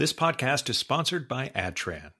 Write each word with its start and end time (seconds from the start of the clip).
This 0.00 0.14
podcast 0.14 0.70
is 0.70 0.78
sponsored 0.78 1.28
by 1.28 1.50
Adtran. 1.54 2.12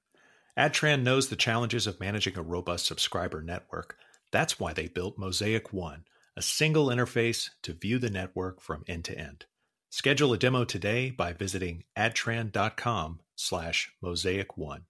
Adtran 0.55 1.03
knows 1.03 1.31
the 1.31 1.35
challenges 1.35 1.87
of 1.87 1.99
managing 1.99 2.37
a 2.37 2.43
robust 2.43 2.85
subscriber 2.85 3.41
network. 3.41 3.97
That's 4.31 4.61
why 4.61 4.75
they 4.75 4.87
built 4.87 5.17
Mosaic 5.17 5.73
One, 5.73 6.05
a 6.37 6.43
single 6.43 6.89
interface 6.89 7.49
to 7.63 7.73
view 7.73 7.99
the 7.99 8.11
network 8.11 8.61
from 8.61 8.85
end 8.87 9.07
to 9.07 9.19
end. 9.19 9.47
Schedule 9.89 10.35
a 10.35 10.37
demo 10.37 10.67
today 10.67 11.11
by 11.11 11.33
visiting 11.33 11.85
adtran.com 11.97 13.21
slash 13.35 13.91
mosaic 14.03 14.59
one. 14.59 14.83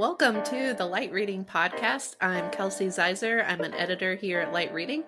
Welcome 0.00 0.42
to 0.42 0.74
the 0.76 0.86
Light 0.86 1.12
Reading 1.12 1.44
Podcast. 1.44 2.16
I'm 2.20 2.50
Kelsey 2.50 2.88
Ziser. 2.88 3.48
I'm 3.48 3.60
an 3.60 3.74
editor 3.74 4.16
here 4.16 4.40
at 4.40 4.52
Light 4.52 4.74
Reading. 4.74 5.04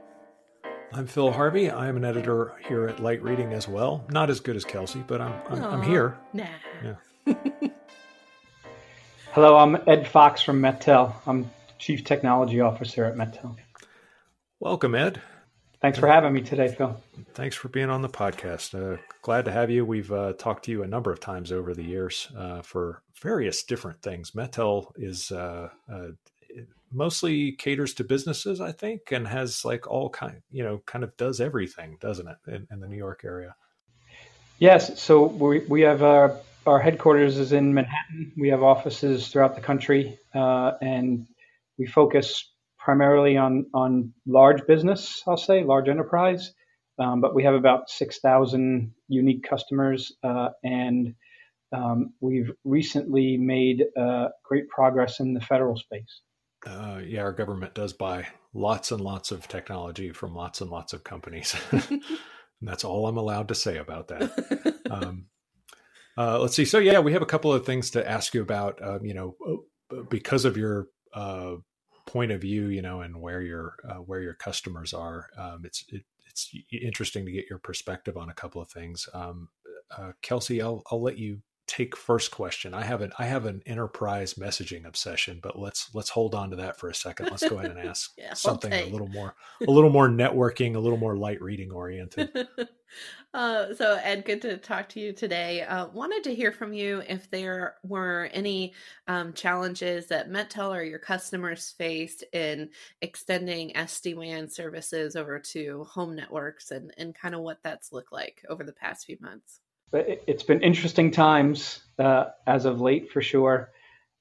I'm 0.90 1.06
Phil 1.06 1.30
Harvey. 1.30 1.68
I 1.70 1.86
am 1.88 1.98
an 1.98 2.04
editor 2.04 2.54
here 2.66 2.86
at 2.86 2.98
Light 2.98 3.22
Reading 3.22 3.52
as 3.52 3.68
well. 3.68 4.06
Not 4.08 4.30
as 4.30 4.40
good 4.40 4.56
as 4.56 4.64
Kelsey, 4.64 5.04
but 5.06 5.20
I'm 5.20 5.34
I'm, 5.50 5.64
I'm 5.64 5.82
here. 5.82 6.16
Nah. 6.32 6.46
Yeah. 6.82 7.34
Hello, 9.32 9.56
I'm 9.58 9.76
Ed 9.86 10.08
Fox 10.08 10.40
from 10.40 10.62
Mettel. 10.62 11.14
I'm 11.26 11.50
Chief 11.78 12.04
Technology 12.04 12.60
Officer 12.60 13.04
at 13.04 13.16
Mettel. 13.16 13.54
Welcome, 14.60 14.94
Ed. 14.94 15.20
Thanks 15.82 15.98
for 15.98 16.08
having 16.08 16.32
me 16.32 16.40
today, 16.40 16.68
Phil. 16.68 16.98
Thanks 17.34 17.54
for 17.54 17.68
being 17.68 17.90
on 17.90 18.00
the 18.00 18.08
podcast. 18.08 18.74
Uh, 18.74 18.96
glad 19.20 19.44
to 19.44 19.52
have 19.52 19.70
you. 19.70 19.84
We've 19.84 20.10
uh, 20.10 20.32
talked 20.32 20.64
to 20.64 20.70
you 20.70 20.82
a 20.82 20.88
number 20.88 21.12
of 21.12 21.20
times 21.20 21.52
over 21.52 21.74
the 21.74 21.84
years 21.84 22.32
uh, 22.36 22.62
for 22.62 23.02
various 23.20 23.62
different 23.62 24.00
things. 24.00 24.30
Mettel 24.30 24.90
is 24.96 25.30
uh, 25.30 25.68
uh, 25.92 26.08
mostly 26.90 27.52
caters 27.52 27.94
to 27.94 28.04
businesses, 28.04 28.60
I 28.60 28.72
think, 28.72 29.12
and 29.12 29.28
has 29.28 29.64
like 29.64 29.86
all 29.86 30.10
kind, 30.10 30.42
you 30.50 30.62
know, 30.62 30.82
kind 30.86 31.04
of 31.04 31.16
does 31.16 31.40
everything, 31.40 31.98
doesn't 32.00 32.28
it, 32.28 32.36
in, 32.46 32.66
in 32.70 32.80
the 32.80 32.88
New 32.88 32.96
York 32.96 33.22
area? 33.24 33.54
Yes. 34.58 35.00
So 35.00 35.26
we 35.26 35.60
we 35.60 35.82
have 35.82 36.02
our 36.02 36.36
our 36.66 36.80
headquarters 36.80 37.38
is 37.38 37.52
in 37.52 37.74
Manhattan. 37.74 38.32
We 38.36 38.48
have 38.48 38.62
offices 38.62 39.28
throughout 39.28 39.54
the 39.54 39.60
country, 39.60 40.18
uh, 40.34 40.72
and 40.82 41.26
we 41.78 41.86
focus 41.86 42.50
primarily 42.78 43.36
on 43.36 43.66
on 43.72 44.12
large 44.26 44.66
business. 44.66 45.22
I'll 45.26 45.36
say 45.36 45.62
large 45.62 45.88
enterprise, 45.88 46.52
um, 46.98 47.20
but 47.20 47.34
we 47.34 47.44
have 47.44 47.54
about 47.54 47.88
six 47.88 48.18
thousand 48.18 48.92
unique 49.08 49.44
customers, 49.48 50.12
uh, 50.24 50.48
and 50.64 51.14
um, 51.72 52.14
we've 52.20 52.50
recently 52.64 53.36
made 53.36 53.84
uh, 53.96 54.28
great 54.42 54.68
progress 54.68 55.20
in 55.20 55.34
the 55.34 55.40
federal 55.40 55.76
space 55.76 56.22
uh, 56.68 57.00
yeah, 57.04 57.22
our 57.22 57.32
government 57.32 57.74
does 57.74 57.92
buy 57.92 58.26
lots 58.52 58.90
and 58.92 59.00
lots 59.00 59.30
of 59.30 59.48
technology 59.48 60.12
from 60.12 60.34
lots 60.34 60.60
and 60.60 60.70
lots 60.70 60.92
of 60.92 61.04
companies. 61.04 61.56
and 61.72 62.02
that's 62.60 62.84
all 62.84 63.06
I'm 63.06 63.16
allowed 63.16 63.48
to 63.48 63.54
say 63.54 63.78
about 63.78 64.08
that. 64.08 64.74
Um, 64.90 65.26
uh, 66.16 66.40
let's 66.40 66.56
see. 66.56 66.64
So 66.64 66.78
yeah, 66.78 66.98
we 66.98 67.12
have 67.12 67.20
a 67.20 67.26
couple 67.26 67.52
of 67.52 67.66
things 67.66 67.90
to 67.90 68.10
ask 68.10 68.32
you 68.32 68.40
about. 68.40 68.82
Um, 68.82 69.04
you 69.04 69.12
know, 69.12 69.36
uh, 69.46 70.02
because 70.08 70.46
of 70.46 70.56
your 70.56 70.86
uh, 71.12 71.56
point 72.06 72.32
of 72.32 72.40
view, 72.40 72.68
you 72.68 72.80
know, 72.80 73.02
and 73.02 73.20
where 73.20 73.42
your 73.42 73.74
uh, 73.86 73.96
where 73.96 74.22
your 74.22 74.32
customers 74.32 74.94
are, 74.94 75.28
um, 75.36 75.60
it's 75.64 75.84
it, 75.90 76.04
it's 76.26 76.50
interesting 76.72 77.26
to 77.26 77.32
get 77.32 77.50
your 77.50 77.58
perspective 77.58 78.16
on 78.16 78.30
a 78.30 78.34
couple 78.34 78.62
of 78.62 78.70
things. 78.70 79.06
Um, 79.12 79.50
uh, 79.96 80.12
Kelsey, 80.22 80.62
I'll 80.62 80.82
I'll 80.90 81.02
let 81.02 81.18
you 81.18 81.42
take 81.68 81.94
first 81.94 82.30
question. 82.32 82.74
I 82.74 82.82
have 82.82 83.02
an 83.02 83.12
I 83.18 83.26
have 83.26 83.44
an 83.44 83.62
enterprise 83.66 84.34
messaging 84.34 84.86
obsession, 84.86 85.38
but 85.40 85.58
let's 85.58 85.94
let's 85.94 86.10
hold 86.10 86.34
on 86.34 86.50
to 86.50 86.56
that 86.56 86.78
for 86.78 86.88
a 86.88 86.94
second. 86.94 87.28
Let's 87.30 87.48
go 87.48 87.58
ahead 87.58 87.70
and 87.70 87.78
ask 87.88 88.12
yeah, 88.16 88.34
something 88.34 88.72
a 88.72 88.86
little 88.86 89.06
more 89.08 89.34
a 89.66 89.70
little 89.70 89.90
more 89.90 90.08
networking, 90.08 90.74
a 90.74 90.80
little 90.80 90.98
more 90.98 91.16
light 91.16 91.40
reading 91.40 91.70
oriented. 91.70 92.30
Uh, 93.34 93.74
so 93.74 94.00
Ed, 94.02 94.24
good 94.24 94.40
to 94.40 94.56
talk 94.56 94.88
to 94.88 94.98
you 94.98 95.12
today. 95.12 95.60
Uh, 95.60 95.88
wanted 95.88 96.24
to 96.24 96.34
hear 96.34 96.50
from 96.50 96.72
you 96.72 97.02
if 97.06 97.30
there 97.30 97.74
were 97.82 98.30
any 98.32 98.72
um, 99.06 99.34
challenges 99.34 100.06
that 100.06 100.30
Mettel 100.30 100.74
or 100.74 100.82
your 100.82 100.98
customers 100.98 101.74
faced 101.76 102.24
in 102.32 102.70
extending 103.02 103.70
SD 103.74 104.16
WAN 104.16 104.48
services 104.48 105.16
over 105.16 105.38
to 105.38 105.84
home 105.84 106.16
networks, 106.16 106.70
and 106.70 106.94
and 106.96 107.14
kind 107.14 107.34
of 107.34 107.42
what 107.42 107.62
that's 107.62 107.92
looked 107.92 108.12
like 108.12 108.42
over 108.48 108.64
the 108.64 108.72
past 108.72 109.04
few 109.04 109.18
months 109.20 109.60
it's 109.92 110.42
been 110.42 110.62
interesting 110.62 111.10
times 111.10 111.80
uh, 111.98 112.26
as 112.46 112.64
of 112.64 112.80
late 112.80 113.10
for 113.10 113.22
sure. 113.22 113.70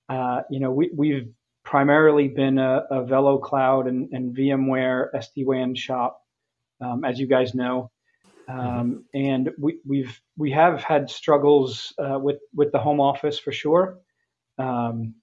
Uh, 0.09 0.41
you 0.49 0.59
know, 0.59 0.71
we, 0.71 0.89
we've 0.95 1.29
primarily 1.63 2.29
been 2.29 2.57
a, 2.57 2.83
a 2.89 3.03
VeloCloud 3.03 3.87
and, 3.87 4.09
and 4.13 4.35
VMware 4.35 5.07
SD-WAN 5.13 5.75
shop, 5.75 6.21
um, 6.81 7.03
as 7.03 7.19
you 7.19 7.27
guys 7.27 7.53
know. 7.53 7.91
Um, 8.49 8.57
mm-hmm. 8.57 8.97
and 9.13 9.49
we, 9.59 9.79
we've 9.85 10.21
we 10.37 10.51
have 10.51 10.81
had 10.81 11.09
struggles 11.09 11.93
uh, 11.99 12.17
with 12.17 12.37
with 12.55 12.71
the 12.71 12.79
home 12.79 13.01
office 13.01 13.37
for 13.37 13.51
sure. 13.51 13.99
Um, 14.57 15.15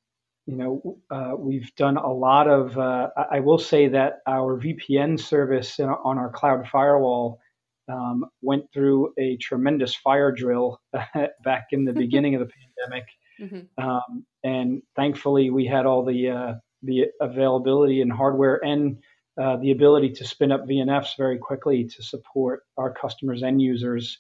you 0.44 0.56
know, 0.56 0.99
uh, 1.11 1.32
we've 1.38 1.75
done 1.76 1.97
a 1.97 2.12
lot 2.12 2.49
of. 2.49 2.76
Uh, 2.78 3.09
I 3.31 3.41
will 3.41 3.56
say 3.59 3.88
that 3.88 4.19
our 4.26 4.61
VPN 4.61 5.19
service 5.19 5.81
on 5.81 6.19
our 6.19 6.28
cloud 6.28 6.69
firewall 6.69 7.41
um, 7.89 8.25
went 8.43 8.65
through 8.72 9.12
a 9.19 9.37
tremendous 9.39 9.95
fire 9.95 10.33
drill 10.33 10.81
back 11.45 11.67
in 11.72 11.84
the 11.84 11.93
beginning 12.05 12.34
of 12.34 12.41
the 12.41 12.53
pandemic. 12.87 13.06
Mm-hmm. 13.41 13.84
Um, 13.84 14.25
and 14.45 14.83
thankfully, 14.97 15.50
we 15.50 15.67
had 15.67 15.87
all 15.87 16.05
the 16.05 16.31
uh, 16.31 16.55
the 16.83 17.06
availability 17.21 18.00
and 18.00 18.12
hardware 18.12 18.61
and 18.65 18.99
uh, 19.41 19.56
the 19.56 19.73
ability 19.73 20.11
to 20.11 20.25
spin 20.25 20.53
up 20.53 20.67
VNFs 20.67 21.17
very 21.19 21.39
quickly 21.39 21.84
to 21.84 22.03
support 22.03 22.62
our 22.77 22.93
customers 22.93 23.43
and 23.43 23.61
users. 23.61 24.19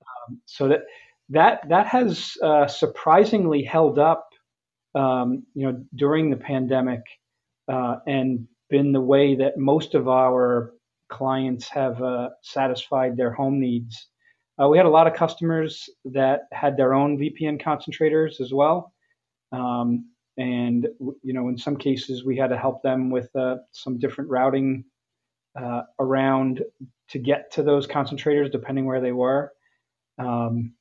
Um, 0.00 0.40
so 0.46 0.68
that 0.68 0.80
that 1.28 1.68
that 1.68 1.86
has 1.86 2.36
uh, 2.42 2.66
surprisingly 2.66 3.62
held 3.62 3.98
up, 3.98 4.28
um, 4.94 5.44
you 5.54 5.66
know, 5.66 5.84
during 5.94 6.30
the 6.30 6.36
pandemic, 6.36 7.02
uh, 7.68 7.96
and 8.06 8.46
been 8.70 8.92
the 8.92 9.00
way 9.00 9.36
that 9.36 9.58
most 9.58 9.94
of 9.94 10.08
our 10.08 10.72
clients 11.08 11.68
have 11.68 12.02
uh, 12.02 12.30
satisfied 12.42 13.16
their 13.16 13.32
home 13.32 13.60
needs. 13.60 14.08
Uh, 14.60 14.68
we 14.68 14.76
had 14.76 14.86
a 14.86 14.90
lot 14.90 15.06
of 15.06 15.14
customers 15.14 15.88
that 16.04 16.42
had 16.52 16.76
their 16.76 16.94
own 16.94 17.18
VPN 17.18 17.60
concentrators 17.62 18.40
as 18.40 18.52
well. 18.52 18.92
Um, 19.52 20.10
and, 20.38 20.88
you 21.22 21.32
know, 21.32 21.48
in 21.48 21.56
some 21.56 21.76
cases, 21.76 22.24
we 22.24 22.36
had 22.36 22.50
to 22.50 22.58
help 22.58 22.82
them 22.82 23.10
with 23.10 23.34
uh, 23.36 23.56
some 23.72 23.98
different 23.98 24.30
routing 24.30 24.84
uh, 25.60 25.82
around 25.98 26.62
to 27.08 27.18
get 27.18 27.50
to 27.52 27.62
those 27.62 27.86
concentrators, 27.86 28.50
depending 28.50 28.84
where 28.84 29.00
they 29.00 29.12
were. 29.12 29.52
Um, 30.18 30.72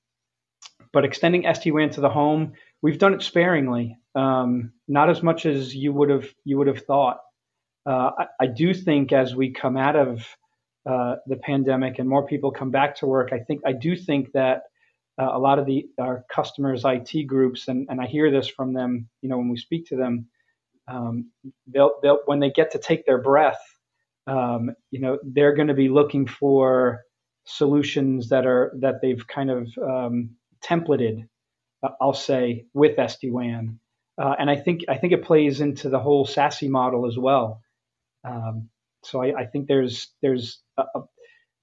but 0.91 1.05
extending 1.05 1.43
SD-WAN 1.43 1.89
to 1.91 2.01
the 2.01 2.09
home, 2.09 2.53
we've 2.81 2.97
done 2.97 3.13
it 3.13 3.21
sparingly, 3.21 3.97
um, 4.15 4.71
not 4.87 5.09
as 5.09 5.21
much 5.21 5.45
as 5.45 5.75
you 5.75 5.91
would 5.93 6.09
have 6.09 6.25
you 6.45 6.57
would 6.57 6.67
have 6.67 6.83
thought 6.83 7.19
uh, 7.85 8.11
I, 8.17 8.25
I, 8.41 8.47
do 8.47 8.73
think 8.73 9.11
as 9.11 9.35
we 9.35 9.51
come 9.51 9.77
out 9.77 9.95
of 9.95 10.25
uh, 10.89 11.15
the 11.27 11.35
pandemic 11.35 11.99
and 11.99 12.09
more 12.09 12.25
people 12.25 12.51
come 12.51 12.71
back 12.71 12.95
to 12.97 13.05
work, 13.05 13.29
I 13.31 13.39
think 13.39 13.61
I 13.65 13.73
do 13.73 13.95
think 13.95 14.31
that 14.33 14.63
uh, 15.19 15.29
a 15.31 15.39
lot 15.39 15.59
of 15.59 15.65
the 15.65 15.87
our 15.99 16.25
customers' 16.31 16.83
IT 16.85 17.27
groups, 17.27 17.67
and, 17.67 17.87
and 17.89 18.01
I 18.01 18.07
hear 18.07 18.31
this 18.31 18.47
from 18.47 18.73
them, 18.73 19.07
you 19.21 19.29
know, 19.29 19.37
when 19.37 19.49
we 19.49 19.57
speak 19.57 19.87
to 19.87 19.95
them, 19.95 20.27
um, 20.87 21.31
they'll, 21.67 21.91
they'll 22.01 22.19
when 22.25 22.39
they 22.39 22.51
get 22.51 22.71
to 22.71 22.79
take 22.79 23.05
their 23.05 23.21
breath, 23.21 23.61
um, 24.27 24.71
you 24.91 24.99
know, 24.99 25.19
they're 25.23 25.55
going 25.55 25.67
to 25.67 25.73
be 25.73 25.89
looking 25.89 26.27
for 26.27 27.03
solutions 27.45 28.29
that 28.29 28.45
are 28.45 28.73
that 28.79 28.95
they've 29.01 29.25
kind 29.27 29.51
of 29.51 29.69
um, 29.81 30.31
templated, 30.63 31.27
uh, 31.83 31.89
I'll 32.01 32.13
say, 32.13 32.65
with 32.73 32.97
SD 32.97 33.31
WAN. 33.31 33.79
Uh, 34.17 34.33
and 34.39 34.49
I 34.49 34.55
think 34.55 34.81
I 34.89 34.97
think 34.97 35.13
it 35.13 35.23
plays 35.23 35.61
into 35.61 35.89
the 35.89 35.99
whole 35.99 36.25
SASE 36.25 36.69
model 36.69 37.05
as 37.05 37.17
well. 37.17 37.61
Um, 38.25 38.69
so 39.03 39.21
I, 39.21 39.41
I, 39.41 39.45
think 39.45 39.67
there's 39.67 40.07
there's 40.21 40.61
a, 40.77 40.83
a, 40.95 41.01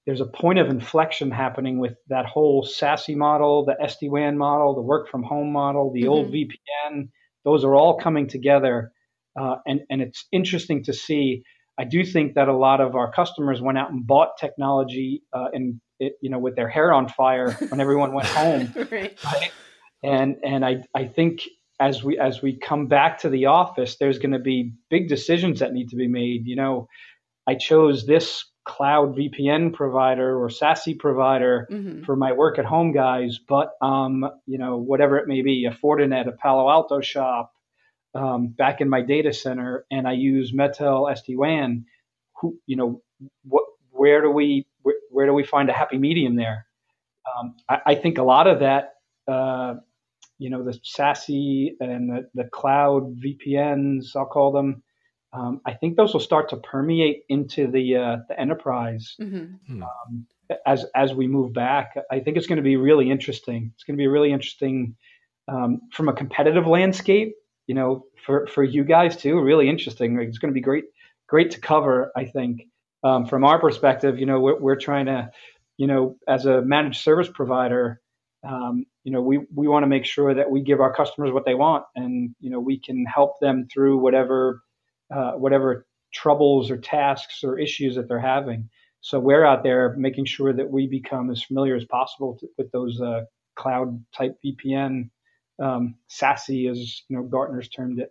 there's 0.06 0.20
a 0.20 0.26
point 0.26 0.58
of 0.58 0.68
inflection 0.68 1.30
happening 1.30 1.78
with 1.78 1.94
that 2.08 2.26
whole 2.26 2.64
SASE 2.64 3.16
model, 3.16 3.64
the 3.64 3.76
SD 3.82 4.10
WAN 4.10 4.36
model, 4.38 4.74
the 4.74 4.82
work 4.82 5.08
from 5.08 5.22
home 5.22 5.52
model, 5.52 5.92
the 5.92 6.02
mm-hmm. 6.02 6.10
old 6.10 6.32
VPN. 6.32 7.08
Those 7.44 7.64
are 7.64 7.74
all 7.74 7.98
coming 7.98 8.28
together, 8.28 8.92
uh, 9.38 9.56
and 9.66 9.80
and 9.90 10.00
it's 10.00 10.26
interesting 10.32 10.84
to 10.84 10.92
see. 10.92 11.42
I 11.78 11.84
do 11.84 12.04
think 12.04 12.34
that 12.34 12.48
a 12.48 12.56
lot 12.56 12.80
of 12.80 12.94
our 12.94 13.10
customers 13.10 13.60
went 13.60 13.78
out 13.78 13.90
and 13.90 14.06
bought 14.06 14.36
technology 14.38 15.22
uh, 15.32 15.46
and 15.54 15.80
it, 15.98 16.12
you 16.20 16.30
know 16.30 16.38
with 16.38 16.54
their 16.54 16.68
hair 16.68 16.92
on 16.92 17.08
fire 17.08 17.52
when 17.68 17.80
everyone 17.80 18.12
went 18.12 18.28
home, 18.28 18.72
right. 18.90 19.18
right? 19.24 19.52
And 20.02 20.36
and 20.44 20.64
I 20.64 20.82
I 20.94 21.06
think 21.06 21.42
as 21.82 22.04
we 22.04 22.16
as 22.16 22.40
we 22.40 22.56
come 22.56 22.86
back 22.86 23.18
to 23.18 23.28
the 23.28 23.46
office, 23.46 23.96
there's 23.96 24.20
going 24.20 24.32
to 24.32 24.38
be 24.38 24.72
big 24.88 25.08
decisions 25.08 25.58
that 25.58 25.72
need 25.72 25.88
to 25.88 25.96
be 25.96 26.06
made. 26.06 26.46
You 26.46 26.54
know, 26.54 26.88
I 27.48 27.56
chose 27.56 28.06
this 28.06 28.44
cloud 28.64 29.16
VPN 29.16 29.74
provider 29.74 30.40
or 30.40 30.48
SASE 30.48 30.96
provider 30.96 31.66
mm-hmm. 31.68 32.04
for 32.04 32.14
my 32.14 32.32
work 32.32 32.60
at 32.60 32.64
home 32.64 32.92
guys, 32.92 33.40
but 33.48 33.72
um, 33.82 34.24
you 34.46 34.58
know, 34.58 34.76
whatever 34.76 35.18
it 35.18 35.26
may 35.26 35.42
be, 35.42 35.66
a 35.68 35.74
Fortinet, 35.74 36.28
a 36.28 36.32
Palo 36.32 36.70
Alto 36.70 37.00
shop, 37.00 37.52
um, 38.14 38.48
back 38.48 38.80
in 38.80 38.88
my 38.88 39.02
data 39.02 39.32
center, 39.32 39.84
and 39.90 40.06
I 40.06 40.12
use 40.12 40.52
Mettel 40.52 41.10
SD 41.10 41.36
WAN. 41.36 41.84
Who, 42.40 42.58
you 42.66 42.76
know, 42.76 43.02
what, 43.44 43.64
where 43.90 44.22
do 44.22 44.30
we 44.30 44.66
wh- 44.86 45.02
where 45.12 45.26
do 45.26 45.32
we 45.32 45.44
find 45.44 45.68
a 45.68 45.72
happy 45.72 45.98
medium 45.98 46.36
there? 46.36 46.66
Um, 47.26 47.56
I, 47.68 47.78
I, 47.86 47.94
think 47.94 48.18
a 48.18 48.22
lot 48.24 48.46
of 48.48 48.60
that, 48.60 48.94
uh, 49.28 49.74
you 50.42 50.50
know, 50.50 50.64
the 50.64 50.72
SASE 50.72 51.74
and 51.80 52.10
the, 52.10 52.28
the 52.34 52.48
cloud 52.52 53.16
VPNs, 53.20 54.16
I'll 54.16 54.26
call 54.26 54.50
them. 54.50 54.82
Um, 55.32 55.60
I 55.64 55.74
think 55.74 55.96
those 55.96 56.12
will 56.12 56.20
start 56.20 56.48
to 56.50 56.56
permeate 56.56 57.22
into 57.28 57.70
the 57.70 57.96
uh, 57.96 58.16
the 58.28 58.38
enterprise 58.38 59.14
mm-hmm. 59.20 59.82
um, 59.82 60.26
as 60.66 60.84
as 60.96 61.14
we 61.14 61.28
move 61.28 61.52
back. 61.52 61.94
I 62.10 62.18
think 62.18 62.36
it's 62.36 62.48
going 62.48 62.56
to 62.56 62.62
be 62.62 62.76
really 62.76 63.10
interesting. 63.10 63.70
It's 63.74 63.84
going 63.84 63.96
to 63.96 64.02
be 64.02 64.08
really 64.08 64.32
interesting 64.32 64.96
um, 65.48 65.80
from 65.92 66.08
a 66.08 66.12
competitive 66.12 66.66
landscape. 66.66 67.34
You 67.68 67.76
know, 67.76 68.04
for 68.26 68.48
for 68.48 68.64
you 68.64 68.84
guys 68.84 69.16
too, 69.16 69.40
really 69.40 69.70
interesting. 69.70 70.18
It's 70.20 70.38
going 70.38 70.52
to 70.52 70.54
be 70.54 70.60
great 70.60 70.84
great 71.28 71.52
to 71.52 71.60
cover. 71.60 72.12
I 72.14 72.26
think 72.26 72.64
um, 73.04 73.24
from 73.24 73.44
our 73.44 73.58
perspective, 73.58 74.18
you 74.18 74.26
know, 74.26 74.38
we're, 74.38 74.60
we're 74.60 74.76
trying 74.76 75.06
to, 75.06 75.30
you 75.78 75.86
know, 75.86 76.16
as 76.28 76.44
a 76.44 76.60
managed 76.60 77.00
service 77.00 77.30
provider, 77.32 78.01
um, 78.44 78.86
you 79.04 79.12
know, 79.12 79.20
we, 79.20 79.40
we 79.54 79.68
want 79.68 79.84
to 79.84 79.88
make 79.88 80.04
sure 80.04 80.34
that 80.34 80.50
we 80.50 80.62
give 80.62 80.80
our 80.80 80.92
customers 80.92 81.32
what 81.32 81.44
they 81.44 81.54
want 81.54 81.84
and, 81.94 82.34
you 82.40 82.50
know, 82.50 82.60
we 82.60 82.78
can 82.78 83.04
help 83.04 83.38
them 83.40 83.68
through 83.72 83.98
whatever, 83.98 84.62
uh, 85.14 85.32
whatever 85.32 85.86
troubles 86.12 86.70
or 86.70 86.76
tasks 86.76 87.44
or 87.44 87.58
issues 87.58 87.94
that 87.94 88.08
they're 88.08 88.18
having. 88.18 88.68
So 89.00 89.18
we're 89.18 89.44
out 89.44 89.62
there 89.62 89.94
making 89.96 90.26
sure 90.26 90.52
that 90.52 90.70
we 90.70 90.86
become 90.86 91.30
as 91.30 91.42
familiar 91.42 91.74
as 91.74 91.84
possible 91.84 92.36
to, 92.40 92.48
with 92.58 92.70
those 92.72 93.00
uh, 93.00 93.22
cloud 93.56 94.04
type 94.16 94.36
VPN, 94.44 95.10
um, 95.60 95.96
SASE, 96.08 96.70
as 96.70 97.02
you 97.08 97.16
know, 97.16 97.22
Gartner's 97.24 97.68
termed 97.68 97.98
it. 97.98 98.10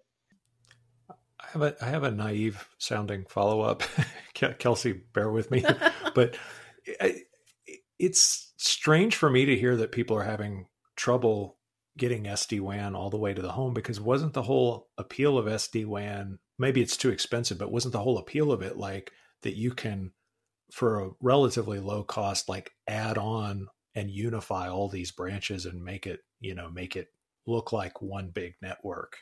I 1.10 1.48
have 1.54 1.62
a 1.64 1.76
I 1.82 1.90
have 1.90 2.04
a 2.04 2.12
naive 2.12 2.70
sounding 2.78 3.26
follow 3.26 3.62
up. 3.62 3.84
Kelsey, 4.60 4.94
bear 4.94 5.32
with 5.32 5.50
me, 5.50 5.66
but 6.16 6.38
it's 7.98 8.51
strange 8.70 9.16
for 9.16 9.30
me 9.30 9.46
to 9.46 9.58
hear 9.58 9.76
that 9.78 9.92
people 9.92 10.18
are 10.18 10.24
having 10.24 10.68
trouble 10.96 11.58
getting 11.98 12.24
SD 12.24 12.62
WAN 12.62 12.96
all 12.96 13.10
the 13.10 13.18
way 13.18 13.34
to 13.34 13.42
the 13.42 13.52
home 13.52 13.74
because 13.74 14.00
wasn't 14.00 14.34
the 14.34 14.44
whole 14.44 14.88
appeal 14.98 15.38
of 15.38 15.46
SD 15.46 15.86
WAN 15.86 16.40
maybe 16.62 16.82
it's 16.82 16.96
too 16.96 17.10
expensive, 17.10 17.58
but 17.58 17.72
wasn't 17.72 17.92
the 17.92 18.00
whole 18.00 18.20
appeal 18.20 18.52
of 18.52 18.62
it 18.62 18.78
like 18.78 19.12
that 19.42 19.58
you 19.58 19.72
can 19.72 20.12
for 20.72 21.02
a 21.02 21.10
relatively 21.20 21.80
low 21.80 22.04
cost 22.04 22.48
like 22.48 22.72
add 22.88 23.18
on 23.18 23.68
and 23.96 24.10
unify 24.10 24.70
all 24.70 24.88
these 24.88 25.12
branches 25.12 25.66
and 25.66 25.84
make 25.84 26.08
it 26.08 26.22
you 26.40 26.56
know 26.56 26.70
make 26.70 26.96
it 26.96 27.10
look 27.48 27.74
like 27.74 28.02
one 28.02 28.30
big 28.30 28.54
network? 28.62 29.18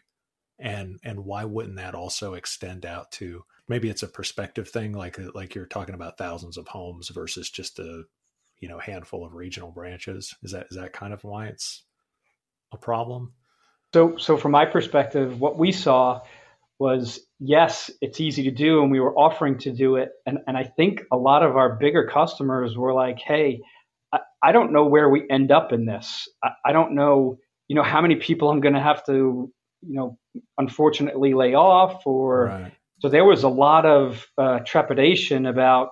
And 0.59 1.00
and 1.03 1.24
why 1.25 1.45
wouldn't 1.45 1.77
that 1.77 1.95
also 1.95 2.33
extend 2.33 2.85
out 2.85 3.12
to 3.13 3.45
maybe 3.69 3.89
it's 3.89 4.03
a 4.03 4.07
perspective 4.07 4.68
thing 4.69 4.92
like 4.92 5.18
like 5.33 5.56
you're 5.56 5.65
talking 5.65 5.95
about 5.95 6.18
thousands 6.18 6.57
of 6.57 6.68
homes 6.68 7.07
versus 7.09 7.50
just 7.50 7.80
a 7.80 8.03
you 8.59 8.69
know 8.69 8.79
handful 8.79 9.25
of 9.25 9.33
regional 9.33 9.71
branches. 9.71 10.35
Is 10.44 10.51
that 10.51 10.67
is 10.71 10.77
that 10.77 10.94
kind 10.94 11.13
of 11.13 11.23
why 11.23 11.47
it's 11.47 11.83
a 12.71 12.77
problem? 12.77 13.33
So 13.94 14.17
so 14.17 14.38
from 14.38 14.51
my 14.51 14.65
perspective 14.65 15.39
what 15.39 15.57
we 15.57 15.71
saw 15.71 16.21
was 16.79 17.19
yes 17.39 17.91
it's 18.00 18.21
easy 18.21 18.44
to 18.44 18.51
do 18.51 18.81
and 18.81 18.89
we 18.91 19.01
were 19.01 19.13
offering 19.17 19.57
to 19.59 19.71
do 19.71 19.95
it. 19.97 20.09
And 20.25 20.39
and 20.47 20.56
i 20.56 20.63
think 20.63 21.01
a 21.11 21.17
lot 21.17 21.44
of 21.44 21.57
our 21.57 21.75
bigger 21.75 22.07
customers 22.07 22.77
were 22.77 22.94
like 22.94 23.19
hey 23.19 23.61
i, 24.13 24.19
I 24.41 24.51
don't 24.51 24.71
know 24.71 24.85
where 24.85 25.09
we 25.09 25.29
end 25.29 25.51
up 25.51 25.73
in 25.73 25.85
this. 25.85 26.29
I, 26.44 26.50
I 26.65 26.71
don't 26.71 26.95
know 26.95 27.38
you 27.67 27.75
know 27.75 27.83
how 27.83 28.01
many 28.01 28.15
people 28.15 28.50
i'm 28.50 28.61
going 28.61 28.75
to 28.75 28.81
have 28.81 29.06
to 29.07 29.51
you 29.81 29.94
know, 29.94 30.17
unfortunately 30.57 31.33
lay 31.33 31.53
off 31.53 32.06
or 32.06 32.45
right. 32.45 32.71
so 33.00 33.09
there 33.09 33.25
was 33.25 33.44
a 33.44 33.50
lot 33.50 33.85
of 33.85 34.27
uh, 34.38 34.59
trepidation 34.65 35.45
about 35.45 35.89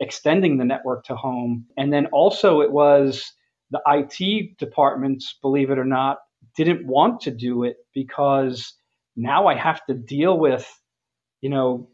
extending 0.00 0.56
the 0.56 0.64
network 0.64 1.04
to 1.04 1.14
home. 1.14 1.66
And 1.76 1.92
then 1.92 2.06
also 2.06 2.60
it 2.60 2.72
was 2.72 3.32
the 3.70 3.80
IT 3.86 4.58
departments, 4.58 5.36
believe 5.40 5.70
it 5.70 5.78
or 5.78 5.84
not, 5.84 6.18
didn't 6.56 6.86
want 6.86 7.20
to 7.22 7.30
do 7.30 7.64
it 7.64 7.76
because 7.94 8.74
now 9.16 9.46
I 9.46 9.54
have 9.54 9.84
to 9.86 9.94
deal 9.94 10.38
with, 10.38 10.68
you 11.40 11.50
know, 11.50 11.88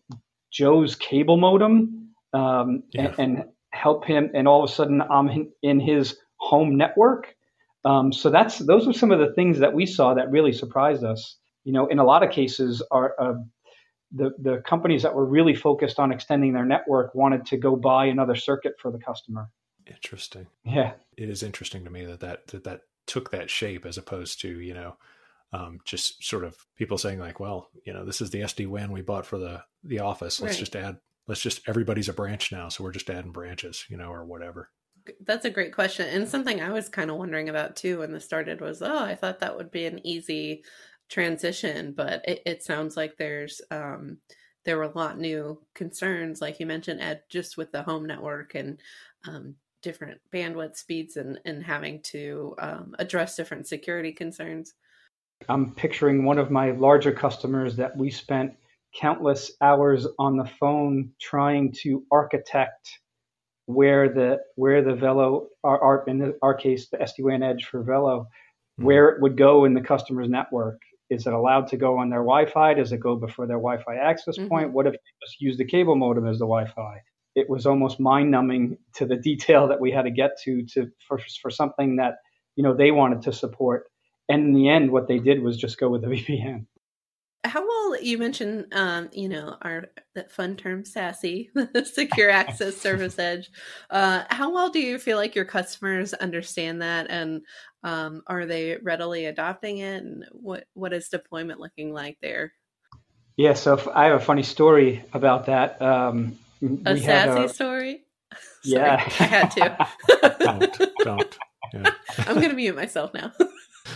Joe's 0.52 0.94
cable 0.94 1.36
modem 1.36 2.14
um, 2.32 2.84
yeah. 2.92 3.12
and, 3.18 3.18
and, 3.18 3.44
help 3.72 4.06
him. 4.06 4.30
And 4.32 4.48
all 4.48 4.64
of 4.64 4.70
a 4.70 4.72
sudden 4.72 5.02
I'm 5.02 5.52
in, 5.62 5.80
his 5.80 6.16
home 6.38 6.78
network. 6.78 7.34
Um, 7.84 8.10
so 8.10 8.30
that's 8.30 8.56
those 8.58 8.88
are 8.88 8.92
some 8.94 9.12
of 9.12 9.18
the 9.18 9.34
things 9.34 9.58
that 9.58 9.74
we 9.74 9.84
saw 9.84 10.14
that 10.14 10.30
really 10.30 10.52
surprised 10.52 11.04
us. 11.04 11.36
You 11.64 11.74
know, 11.74 11.86
in 11.86 11.98
a 11.98 12.04
lot 12.04 12.22
of 12.22 12.30
cases, 12.30 12.82
are 12.90 13.14
uh, 13.20 13.34
the 14.12 14.30
the 14.38 14.62
companies 14.66 15.02
that 15.02 15.14
were 15.14 15.24
really 15.24 15.54
focused 15.54 15.98
on 15.98 16.12
extending 16.12 16.52
their 16.52 16.64
network 16.64 17.14
wanted 17.14 17.46
to 17.46 17.56
go 17.56 17.76
buy 17.76 18.06
another 18.06 18.34
circuit 18.34 18.74
for 18.78 18.90
the 18.90 18.98
customer. 18.98 19.50
Interesting. 19.86 20.46
Yeah, 20.64 20.92
it 21.16 21.28
is 21.28 21.42
interesting 21.42 21.84
to 21.84 21.90
me 21.90 22.04
that 22.04 22.20
that 22.20 22.46
that, 22.48 22.64
that 22.64 22.80
took 23.06 23.30
that 23.30 23.50
shape 23.50 23.86
as 23.86 23.98
opposed 23.98 24.40
to 24.40 24.60
you 24.60 24.74
know 24.74 24.96
um, 25.52 25.80
just 25.84 26.24
sort 26.24 26.44
of 26.44 26.56
people 26.76 26.98
saying 26.98 27.18
like, 27.18 27.40
well, 27.40 27.68
you 27.84 27.92
know, 27.92 28.04
this 28.04 28.20
is 28.20 28.30
the 28.30 28.40
SD 28.40 28.66
WAN 28.66 28.92
we 28.92 29.02
bought 29.02 29.26
for 29.26 29.38
the 29.38 29.62
the 29.84 30.00
office. 30.00 30.40
Let's 30.40 30.54
right. 30.54 30.60
just 30.60 30.76
add. 30.76 30.98
Let's 31.28 31.40
just 31.40 31.68
everybody's 31.68 32.08
a 32.08 32.12
branch 32.12 32.52
now, 32.52 32.68
so 32.68 32.84
we're 32.84 32.92
just 32.92 33.10
adding 33.10 33.32
branches, 33.32 33.84
you 33.88 33.96
know, 33.96 34.08
or 34.08 34.24
whatever 34.24 34.70
that's 35.24 35.44
a 35.44 35.50
great 35.50 35.72
question 35.72 36.06
and 36.08 36.28
something 36.28 36.60
i 36.60 36.70
was 36.70 36.88
kind 36.88 37.10
of 37.10 37.16
wondering 37.16 37.48
about 37.48 37.76
too 37.76 38.00
when 38.00 38.12
this 38.12 38.24
started 38.24 38.60
was 38.60 38.82
oh 38.82 38.98
i 38.98 39.14
thought 39.14 39.38
that 39.40 39.56
would 39.56 39.70
be 39.70 39.86
an 39.86 40.04
easy 40.04 40.64
transition 41.08 41.92
but 41.96 42.22
it, 42.26 42.42
it 42.46 42.62
sounds 42.62 42.96
like 42.96 43.16
there's 43.16 43.60
um, 43.70 44.18
there 44.64 44.76
were 44.76 44.84
a 44.84 44.98
lot 44.98 45.18
new 45.18 45.58
concerns 45.74 46.40
like 46.40 46.58
you 46.58 46.66
mentioned 46.66 47.00
ed 47.00 47.22
just 47.28 47.56
with 47.56 47.70
the 47.72 47.82
home 47.82 48.04
network 48.06 48.54
and 48.54 48.80
um, 49.28 49.54
different 49.82 50.20
bandwidth 50.32 50.76
speeds 50.76 51.16
and, 51.16 51.38
and 51.44 51.62
having 51.62 52.00
to 52.02 52.54
um, 52.58 52.94
address 52.98 53.36
different 53.36 53.66
security 53.66 54.12
concerns 54.12 54.74
i'm 55.48 55.72
picturing 55.74 56.24
one 56.24 56.38
of 56.38 56.50
my 56.50 56.72
larger 56.72 57.12
customers 57.12 57.76
that 57.76 57.96
we 57.96 58.10
spent 58.10 58.52
countless 58.94 59.52
hours 59.60 60.06
on 60.18 60.36
the 60.36 60.50
phone 60.58 61.10
trying 61.20 61.72
to 61.72 62.02
architect 62.10 63.00
where 63.66 64.08
the 64.08 64.38
where 64.54 64.82
the 64.82 64.94
Velo, 64.94 65.48
our, 65.62 65.80
our 65.82 66.04
in 66.06 66.34
our 66.42 66.54
case, 66.54 66.88
the 66.88 66.98
SD-WAN 66.98 67.42
Edge 67.42 67.64
for 67.64 67.82
Velo, 67.82 68.20
mm-hmm. 68.20 68.84
where 68.84 69.08
it 69.10 69.20
would 69.20 69.36
go 69.36 69.64
in 69.64 69.74
the 69.74 69.80
customer's 69.80 70.28
network. 70.28 70.80
Is 71.10 71.26
it 71.26 71.32
allowed 71.32 71.68
to 71.68 71.76
go 71.76 71.98
on 71.98 72.10
their 72.10 72.20
Wi-Fi? 72.20 72.74
Does 72.74 72.92
it 72.92 72.98
go 72.98 73.16
before 73.16 73.46
their 73.46 73.58
Wi-Fi 73.58 73.96
access 73.96 74.36
mm-hmm. 74.36 74.48
point? 74.48 74.72
What 74.72 74.86
if 74.86 74.92
they 74.92 75.26
just 75.26 75.40
use 75.40 75.56
the 75.56 75.64
cable 75.64 75.96
modem 75.96 76.26
as 76.26 76.38
the 76.38 76.46
Wi-Fi? 76.46 77.02
It 77.34 77.48
was 77.48 77.66
almost 77.66 78.00
mind-numbing 78.00 78.78
to 78.94 79.06
the 79.06 79.16
detail 79.16 79.68
that 79.68 79.80
we 79.80 79.90
had 79.90 80.02
to 80.02 80.10
get 80.10 80.32
to 80.44 80.64
to 80.74 80.90
for 81.06 81.20
for 81.40 81.50
something 81.50 81.96
that 81.96 82.16
you 82.56 82.62
know 82.62 82.74
they 82.74 82.90
wanted 82.90 83.22
to 83.22 83.32
support. 83.32 83.84
And 84.28 84.46
in 84.46 84.52
the 84.54 84.68
end, 84.68 84.90
what 84.90 85.06
they 85.06 85.18
did 85.18 85.42
was 85.42 85.56
just 85.56 85.78
go 85.78 85.88
with 85.88 86.02
the 86.02 86.08
VPN 86.16 86.66
how 87.46 87.66
well 87.66 88.02
you 88.02 88.18
mentioned 88.18 88.66
um, 88.72 89.08
you 89.12 89.28
know 89.28 89.56
our 89.62 89.86
that 90.14 90.30
fun 90.30 90.56
term 90.56 90.82
SASE 90.82 91.48
secure 91.86 92.30
access 92.30 92.76
service 92.80 93.18
edge 93.18 93.50
uh, 93.90 94.24
how 94.30 94.52
well 94.52 94.70
do 94.70 94.80
you 94.80 94.98
feel 94.98 95.16
like 95.16 95.34
your 95.34 95.44
customers 95.44 96.12
understand 96.14 96.82
that 96.82 97.06
and 97.08 97.42
um, 97.86 98.22
are 98.26 98.46
they 98.46 98.76
readily 98.82 99.26
adopting 99.26 99.78
it? 99.78 100.02
And 100.02 100.26
what 100.32 100.64
what 100.74 100.92
is 100.92 101.08
deployment 101.08 101.60
looking 101.60 101.92
like 101.92 102.18
there? 102.20 102.52
Yeah 103.36 103.52
so 103.52 103.80
i 103.94 104.06
have 104.06 104.20
a 104.20 104.24
funny 104.24 104.42
story 104.42 105.04
about 105.12 105.46
that. 105.46 105.80
Um, 105.80 106.36
a 106.62 106.66
SASE 106.66 107.44
a, 107.44 107.48
story? 107.48 108.02
Yeah. 108.64 108.96
I 108.96 109.22
had 109.22 109.50
to. 109.52 109.88
Don't 110.40 110.88
don't 110.98 111.38
yeah. 111.72 111.90
i'm 112.26 112.40
gonna 112.40 112.54
mute 112.54 112.74
myself 112.74 113.14
now. 113.14 113.32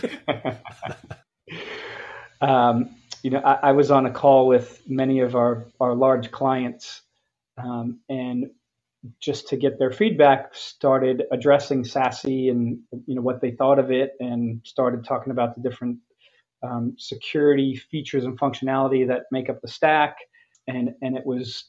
Um, 2.41 2.95
you 3.21 3.29
know, 3.29 3.39
I, 3.39 3.69
I, 3.69 3.71
was 3.73 3.91
on 3.91 4.07
a 4.07 4.11
call 4.11 4.47
with 4.47 4.81
many 4.87 5.19
of 5.19 5.35
our, 5.35 5.67
our 5.79 5.93
large 5.93 6.31
clients 6.31 7.03
um, 7.55 7.99
and 8.09 8.49
just 9.19 9.47
to 9.49 9.57
get 9.57 9.79
their 9.79 9.91
feedback, 9.91 10.53
started 10.53 11.23
addressing 11.31 11.83
SASE 11.83 12.49
and 12.49 12.79
you 13.05 13.15
know 13.15 13.21
what 13.21 13.41
they 13.41 13.51
thought 13.51 13.79
of 13.79 13.91
it, 13.91 14.11
and 14.19 14.61
started 14.63 15.03
talking 15.03 15.31
about 15.31 15.55
the 15.55 15.67
different 15.67 15.97
um, 16.63 16.95
security 16.97 17.75
features 17.75 18.25
and 18.25 18.39
functionality 18.39 19.07
that 19.07 19.23
make 19.31 19.49
up 19.49 19.61
the 19.61 19.67
stack. 19.67 20.17
And 20.67 20.91
and 21.01 21.17
it 21.17 21.25
was 21.25 21.65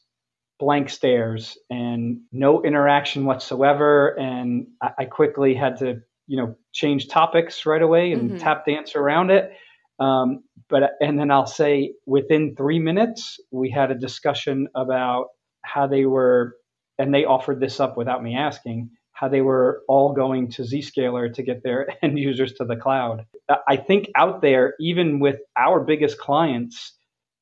blank 0.59 0.89
stares 0.89 1.57
and 1.69 2.21
no 2.31 2.63
interaction 2.63 3.25
whatsoever. 3.25 4.17
And 4.19 4.67
I, 4.81 4.89
I 4.99 5.05
quickly 5.05 5.55
had 5.55 5.77
to 5.79 6.01
you 6.27 6.37
know 6.37 6.55
change 6.71 7.07
topics 7.07 7.65
right 7.65 7.81
away 7.81 8.11
and 8.11 8.31
mm-hmm. 8.31 8.37
tap 8.37 8.65
dance 8.65 8.95
around 8.95 9.31
it. 9.31 9.51
Um, 9.99 10.43
but 10.69 10.91
and 11.01 11.19
then 11.19 11.31
I'll 11.31 11.45
say 11.45 11.93
within 12.05 12.55
three 12.55 12.79
minutes 12.79 13.39
we 13.51 13.69
had 13.69 13.91
a 13.91 13.95
discussion 13.95 14.67
about 14.75 15.27
how 15.63 15.87
they 15.87 16.05
were, 16.05 16.55
and 16.97 17.13
they 17.13 17.25
offered 17.25 17.59
this 17.59 17.79
up 17.79 17.97
without 17.97 18.23
me 18.23 18.35
asking 18.35 18.91
how 19.11 19.27
they 19.27 19.41
were 19.41 19.83
all 19.87 20.13
going 20.13 20.49
to 20.51 20.63
Zscaler 20.63 21.33
to 21.33 21.43
get 21.43 21.63
their 21.63 21.87
end 22.03 22.17
users 22.17 22.53
to 22.53 22.65
the 22.65 22.75
cloud. 22.75 23.25
I 23.67 23.77
think 23.77 24.09
out 24.15 24.41
there, 24.41 24.73
even 24.79 25.19
with 25.19 25.37
our 25.57 25.79
biggest 25.81 26.17
clients, 26.17 26.93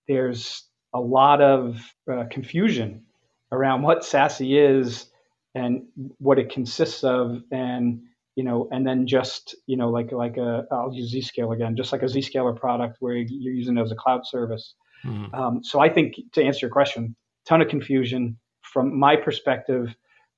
there's 0.07 0.63
a 0.93 0.99
lot 0.99 1.41
of 1.41 1.81
uh, 2.11 2.25
confusion 2.29 3.03
around 3.51 3.83
what 3.83 4.01
SASE 4.01 4.79
is, 4.79 5.11
and 5.55 5.83
what 6.19 6.39
it 6.39 6.49
consists 6.49 7.03
of 7.03 7.43
and 7.51 8.01
you 8.35 8.43
know 8.43 8.67
and 8.71 8.87
then 8.87 9.07
just 9.07 9.55
you 9.67 9.75
know 9.75 9.89
like 9.89 10.11
like 10.11 10.37
a 10.37 10.65
i'll 10.71 10.93
use 10.93 11.13
zscaler 11.13 11.53
again 11.55 11.75
just 11.75 11.91
like 11.91 12.01
a 12.03 12.05
zscaler 12.05 12.57
product 12.57 12.97
where 12.99 13.15
you're 13.15 13.53
using 13.53 13.77
it 13.77 13.81
as 13.81 13.91
a 13.91 13.95
cloud 13.95 14.25
service 14.25 14.75
mm-hmm. 15.05 15.33
um, 15.35 15.63
so 15.63 15.79
i 15.79 15.89
think 15.89 16.15
to 16.31 16.43
answer 16.43 16.65
your 16.65 16.71
question 16.71 17.15
ton 17.45 17.61
of 17.61 17.67
confusion 17.67 18.37
from 18.71 18.97
my 18.97 19.15
perspective 19.15 19.95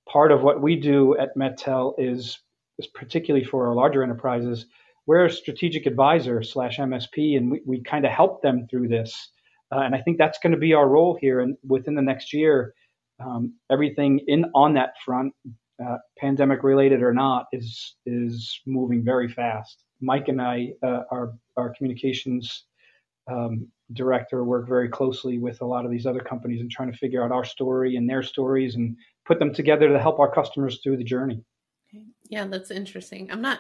part 0.10 0.32
of 0.32 0.44
what 0.44 0.62
we 0.62 0.76
do 0.76 1.18
at 1.18 1.36
mettel 1.38 1.94
is, 1.98 2.40
is 2.78 2.88
particularly 2.88 3.46
for 3.46 3.68
our 3.68 3.76
larger 3.76 4.04
enterprises 4.04 4.66
we're 5.06 5.26
a 5.26 5.32
strategic 5.32 5.86
advisor 5.86 6.42
slash 6.44 6.78
msp 6.78 7.38
and 7.38 7.52
we, 7.52 7.62
we 7.66 7.84
kind 7.84 8.06
of 8.06 8.12
help 8.12 8.42
them 8.42 8.68
through 8.70 8.88
this 8.88 9.30
uh, 9.74 9.80
and 9.80 9.96
i 9.96 10.02
think 10.02 10.18
that's 10.18 10.40
going 10.40 10.54
to 10.54 10.60
be 10.60 10.74
our 10.74 10.88
role 10.88 11.18
here 11.20 11.40
and 11.40 11.58
within 11.68 11.96
the 11.96 12.02
next 12.02 12.34
year 12.34 12.74
um, 13.20 13.54
everything 13.72 14.20
in 14.28 14.46
on 14.56 14.74
that 14.74 14.94
front, 15.04 15.34
uh, 15.84 15.98
pandemic 16.18 16.64
related 16.64 17.02
or 17.02 17.14
not, 17.14 17.46
is 17.52 17.96
is 18.06 18.60
moving 18.66 19.04
very 19.04 19.28
fast. 19.28 19.84
Mike 20.02 20.28
and 20.28 20.42
I, 20.42 20.74
uh, 20.84 21.04
our 21.12 21.34
our 21.58 21.74
communications 21.76 22.66
um, 23.28 23.68
director, 23.94 24.44
work 24.44 24.68
very 24.68 24.90
closely 24.90 25.38
with 25.38 25.62
a 25.62 25.66
lot 25.66 25.86
of 25.86 25.92
these 25.92 26.06
other 26.06 26.20
companies 26.20 26.62
and 26.62 26.72
trying 26.72 26.92
to 26.92 26.98
figure 26.98 27.24
out 27.24 27.32
our 27.32 27.46
story 27.46 27.96
and 27.96 28.10
their 28.10 28.24
stories 28.24 28.76
and 28.76 28.96
put 29.26 29.40
them 29.40 29.54
together 29.54 29.88
to 29.88 30.00
help 30.00 30.20
our 30.20 30.32
customers 30.32 30.80
through 30.84 30.98
the 30.98 31.04
journey. 31.04 31.44
Yeah, 32.30 32.48
that's 32.48 32.72
interesting. 32.72 33.32
I'm 33.32 33.42
not 33.42 33.60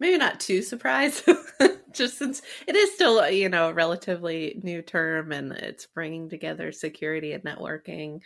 maybe 0.00 0.16
not 0.16 0.40
too 0.40 0.62
surprised 0.62 1.28
just 1.92 2.18
since 2.18 2.40
it 2.66 2.74
is 2.74 2.94
still 2.94 3.28
you 3.30 3.48
know 3.48 3.68
a 3.68 3.74
relatively 3.74 4.58
new 4.62 4.80
term 4.80 5.30
and 5.30 5.52
it's 5.52 5.86
bringing 5.86 6.28
together 6.30 6.72
security 6.72 7.32
and 7.32 7.44
networking 7.44 8.20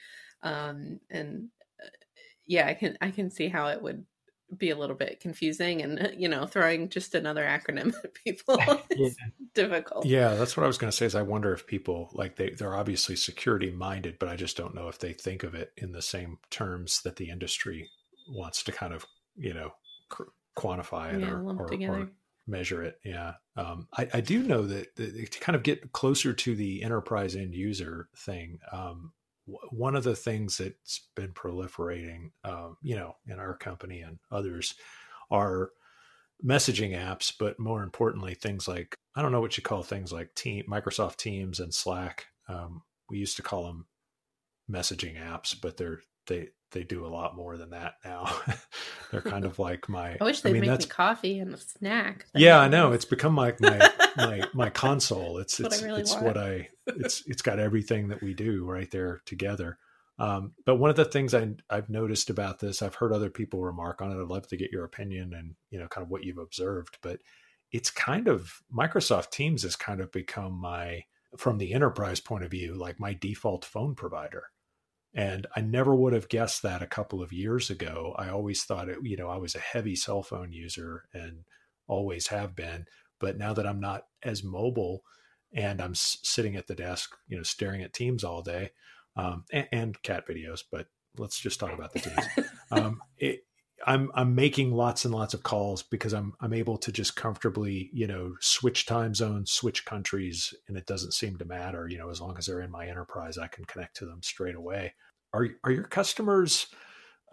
um, 0.45 1.01
and 1.11 1.49
uh, 1.83 1.89
yeah, 2.47 2.69
I 2.69 2.75
can 2.75 2.97
I 3.01 3.11
can 3.11 3.31
see 3.31 3.49
how 3.49 3.69
it 3.69 3.83
would 3.83 4.05
be 4.57 4.71
a 4.71 4.77
little 4.77 4.97
bit 4.97 5.21
confusing 5.21 5.83
and 5.83 5.99
uh, 6.01 6.09
you 6.17 6.29
know 6.29 6.47
throwing 6.47 6.89
just 6.89 7.15
another 7.15 7.45
acronym 7.45 7.95
at 8.05 8.15
people 8.15 8.59
is 8.91 9.17
yeah. 9.19 9.27
difficult. 9.55 10.07
Yeah 10.07 10.35
that's 10.35 10.57
what 10.57 10.65
i 10.65 10.67
was 10.67 10.79
going 10.79 10.91
to 10.91 10.97
say 10.97 11.07
is 11.07 11.15
i 11.15 11.23
wonder 11.23 11.53
if 11.53 11.67
people 11.67 12.11
like 12.13 12.37
they 12.37 12.51
they're 12.51 12.77
obviously 12.77 13.17
security 13.17 13.71
minded 13.71 14.19
but 14.19 14.29
i 14.29 14.37
just 14.37 14.57
don't 14.57 14.75
know 14.75 14.89
if 14.89 14.99
they 14.99 15.13
think 15.13 15.43
of 15.43 15.55
it 15.55 15.73
in 15.77 15.93
the 15.93 16.03
same 16.03 16.39
terms 16.51 17.03
that 17.03 17.17
the 17.17 17.31
industry 17.31 17.89
wants 18.29 18.63
to 18.63 18.73
kind 18.73 18.93
of 18.93 19.07
you 19.37 19.55
know 19.55 19.71
cr- 20.09 20.25
quantify 20.57 21.15
it 21.15 21.21
yeah, 21.21 21.31
or, 21.31 21.57
or, 21.57 21.75
or, 21.91 22.09
measure 22.47 22.83
it. 22.83 22.99
Yeah 23.05 23.35
um, 23.57 23.89
I, 23.97 24.09
I, 24.13 24.21
do 24.21 24.43
know 24.43 24.67
that, 24.67 24.95
that, 24.97 25.33
to 25.33 25.41
kind 25.41 25.57
of 25.57 25.63
get 25.63 25.93
closer 25.93 26.35
to 26.35 26.55
the 26.55 26.83
enterprise 26.83 27.35
end 27.37 27.55
user 27.55 28.09
thing 28.17 28.59
um, 28.71 29.13
one 29.47 29.95
of 29.95 30.05
the 30.05 30.17
things 30.17 30.59
that's 30.59 31.09
been 31.15 31.33
proliferating, 31.33 32.31
um, 32.45 32.77
you 32.83 32.97
know, 32.97 33.17
in 33.27 33.39
our 33.39 33.55
company 33.55 34.01
and 34.01 34.19
others 34.31 34.75
are 35.31 35.71
messaging 36.45 36.97
apps, 36.97 37.33
but 37.39 37.59
more 37.59 37.83
importantly, 37.83 38.35
things 38.35 38.67
like 38.67 38.97
I 39.15 39.23
don't 39.23 39.33
know 39.33 39.41
what 39.41 39.57
you 39.57 39.63
call 39.63 39.83
things 39.83 40.13
like 40.13 40.35
Team, 40.35 40.65
Microsoft 40.69 41.17
Teams, 41.17 41.61
and 41.61 41.73
Slack. 41.73 42.27
Um, 42.49 42.83
we 43.09 43.19
used 43.19 43.37
to 43.37 43.43
call 43.43 43.67
them 43.67 43.87
messaging 44.71 45.17
apps, 45.21 45.55
but 45.59 45.77
they're 45.77 46.01
they 46.27 46.49
they 46.75 46.83
do 46.83 47.07
a 47.07 47.09
lot 47.09 47.37
more 47.37 47.57
than 47.57 47.71
that 47.71 47.95
now. 48.05 48.31
They're 49.11 49.23
kind 49.23 49.45
of 49.45 49.59
like 49.59 49.89
my. 49.89 50.17
I 50.21 50.25
wish 50.25 50.41
they'd 50.41 50.51
I 50.51 50.53
mean, 50.55 50.69
make 50.69 50.81
me 50.81 50.87
coffee 50.87 51.39
and 51.39 51.55
a 51.55 51.57
snack. 51.57 52.27
Yeah, 52.35 52.59
I 52.59 52.69
know. 52.69 52.93
It's 52.93 53.05
become 53.05 53.37
like 53.37 53.61
my 53.61 53.91
my 54.17 54.43
my 54.53 54.71
console. 54.71 55.39
It's 55.39 55.61
it's 55.61 55.77
what 55.77 55.87
really 55.87 56.01
it's 56.01 56.13
want. 56.13 56.25
what 56.25 56.37
I 56.37 56.69
it's 56.87 57.23
it's 57.27 57.43
got 57.43 57.61
everything 57.61 58.09
that 58.09 58.23
we 58.23 58.35
do 58.35 58.65
right 58.65 58.91
there 58.91 59.23
together. 59.25 59.79
Um, 60.19 60.53
but 60.65 60.77
one 60.77 60.91
of 60.91 60.97
the 60.97 61.05
things 61.05 61.35
I, 61.35 61.55
I've 61.71 61.91
noticed 61.91 62.31
about 62.31 62.61
this, 62.61 62.83
I've 62.83 62.95
heard 62.95 63.13
other 63.13 63.31
people 63.31 63.63
remark 63.63 64.01
on 64.01 64.13
it. 64.13 64.21
I'd 64.21 64.29
love 64.29 64.47
to 64.49 64.57
get 64.57 64.71
your 64.71 64.85
opinion 64.85 65.33
and 65.33 65.55
you 65.71 65.79
know 65.79 65.87
kind 65.87 66.05
of 66.05 66.11
what 66.11 66.25
you've 66.25 66.39
observed. 66.39 66.99
But 67.03 67.21
it's 67.71 67.91
kind 67.91 68.27
of 68.27 68.63
Microsoft 68.77 69.31
Teams 69.31 69.63
has 69.63 69.77
kind 69.77 70.01
of 70.01 70.11
become 70.11 70.53
my 70.53 71.05
from 71.37 71.59
the 71.59 71.73
enterprise 71.73 72.21
point 72.21 72.45
of 72.45 72.51
view 72.51 72.75
like 72.75 73.01
my 73.01 73.13
default 73.15 73.65
phone 73.65 73.95
provider 73.95 74.45
and 75.15 75.47
I 75.55 75.61
never 75.61 75.95
would 75.95 76.13
have 76.13 76.29
guessed 76.29 76.63
that 76.63 76.83
a 76.83 76.87
couple 76.87 77.23
of 77.23 77.33
years 77.33 77.71
ago. 77.71 78.15
I 78.19 78.29
always 78.29 78.65
thought 78.65 78.89
it, 78.89 78.99
you 79.03 79.17
know, 79.17 79.29
I 79.29 79.37
was 79.37 79.55
a 79.55 79.61
heavy 79.61 79.95
cell 79.95 80.23
phone 80.23 80.53
user 80.53 81.05
and 81.15 81.45
always 81.87 82.29
have 82.29 82.57
been. 82.57 82.87
But 83.21 83.39
now 83.39 83.53
that 83.53 83.67
I'm 83.67 83.81
not 83.81 84.07
as 84.25 84.43
mobile 84.43 85.05
and 85.53 85.81
I'm 85.81 85.93
s- 85.93 86.19
sitting 86.25 86.57
at 86.57 86.67
the 86.67 86.75
desk, 86.75 87.15
you 87.29 87.37
know, 87.37 87.45
staring 87.45 87.83
at 87.83 87.93
Teams 87.93 88.25
all 88.25 88.43
day 88.43 88.71
um, 89.17 89.45
and, 89.53 89.69
and, 89.71 90.03
cat 90.03 90.27
videos, 90.27 90.63
but 90.71 90.89
let's 91.17 91.39
just 91.39 91.61
talk 91.61 91.73
about 91.73 91.93
the 91.93 92.01
Teams. 92.01 92.49
um, 92.73 93.01
it, 93.17 93.45
I'm 93.87 94.11
I'm 94.15 94.35
making 94.35 94.73
lots 94.73 95.05
and 95.05 95.15
lots 95.15 95.35
of 95.35 95.43
calls 95.43 95.83
because 95.83 96.13
I'm 96.13 96.35
I'm 96.41 96.53
able 96.53 96.79
to 96.79 96.93
just 96.93 97.17
comfortably 97.17 97.91
you 97.93 98.07
know 98.07 98.35
switch 98.41 98.87
time 98.87 99.15
zones, 99.15 99.51
switch 99.51 99.85
countries, 99.85 100.55
and 100.69 100.77
it 100.77 100.87
doesn't 100.87 101.13
seem 101.13 101.37
to 101.39 101.45
matter. 101.45 101.89
You 101.89 101.99
know, 101.99 102.11
as 102.11 102.21
long 102.21 102.37
as 102.39 102.47
they're 102.47 102.61
in 102.61 102.71
my 102.71 102.87
enterprise, 102.87 103.39
I 103.39 103.49
can 103.49 103.65
connect 103.65 103.97
to 103.97 104.07
them 104.07 104.23
straight 104.23 104.55
away. 104.55 104.95
Are 105.33 105.49
are 105.65 105.71
your 105.71 105.85
customers 105.85 106.69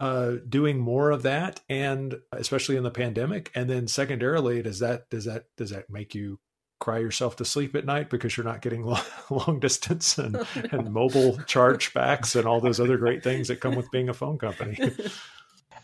uh, 0.00 0.36
doing 0.48 0.78
more 0.78 1.10
of 1.10 1.22
that, 1.22 1.60
and 1.68 2.16
especially 2.32 2.76
in 2.76 2.82
the 2.82 2.90
pandemic? 2.90 3.50
And 3.54 3.70
then 3.70 3.86
secondarily, 3.86 4.62
does 4.62 4.80
that 4.80 5.08
does 5.10 5.24
that 5.24 5.44
does 5.56 5.70
that 5.70 5.90
make 5.90 6.14
you 6.14 6.38
cry 6.82 6.98
yourself 6.98 7.36
to 7.36 7.44
sleep 7.44 7.76
at 7.76 7.86
night 7.86 8.10
because 8.10 8.36
you're 8.36 8.44
not 8.44 8.60
getting 8.60 8.82
long, 8.84 9.00
long 9.30 9.60
distance 9.60 10.18
and, 10.18 10.36
oh, 10.36 10.46
no. 10.56 10.62
and 10.72 10.92
mobile 10.92 11.34
chargebacks 11.44 12.34
and 12.34 12.46
all 12.46 12.60
those 12.60 12.80
other 12.80 12.98
great 12.98 13.22
things 13.22 13.48
that 13.48 13.60
come 13.60 13.76
with 13.76 13.90
being 13.92 14.08
a 14.08 14.14
phone 14.14 14.36
company? 14.36 14.76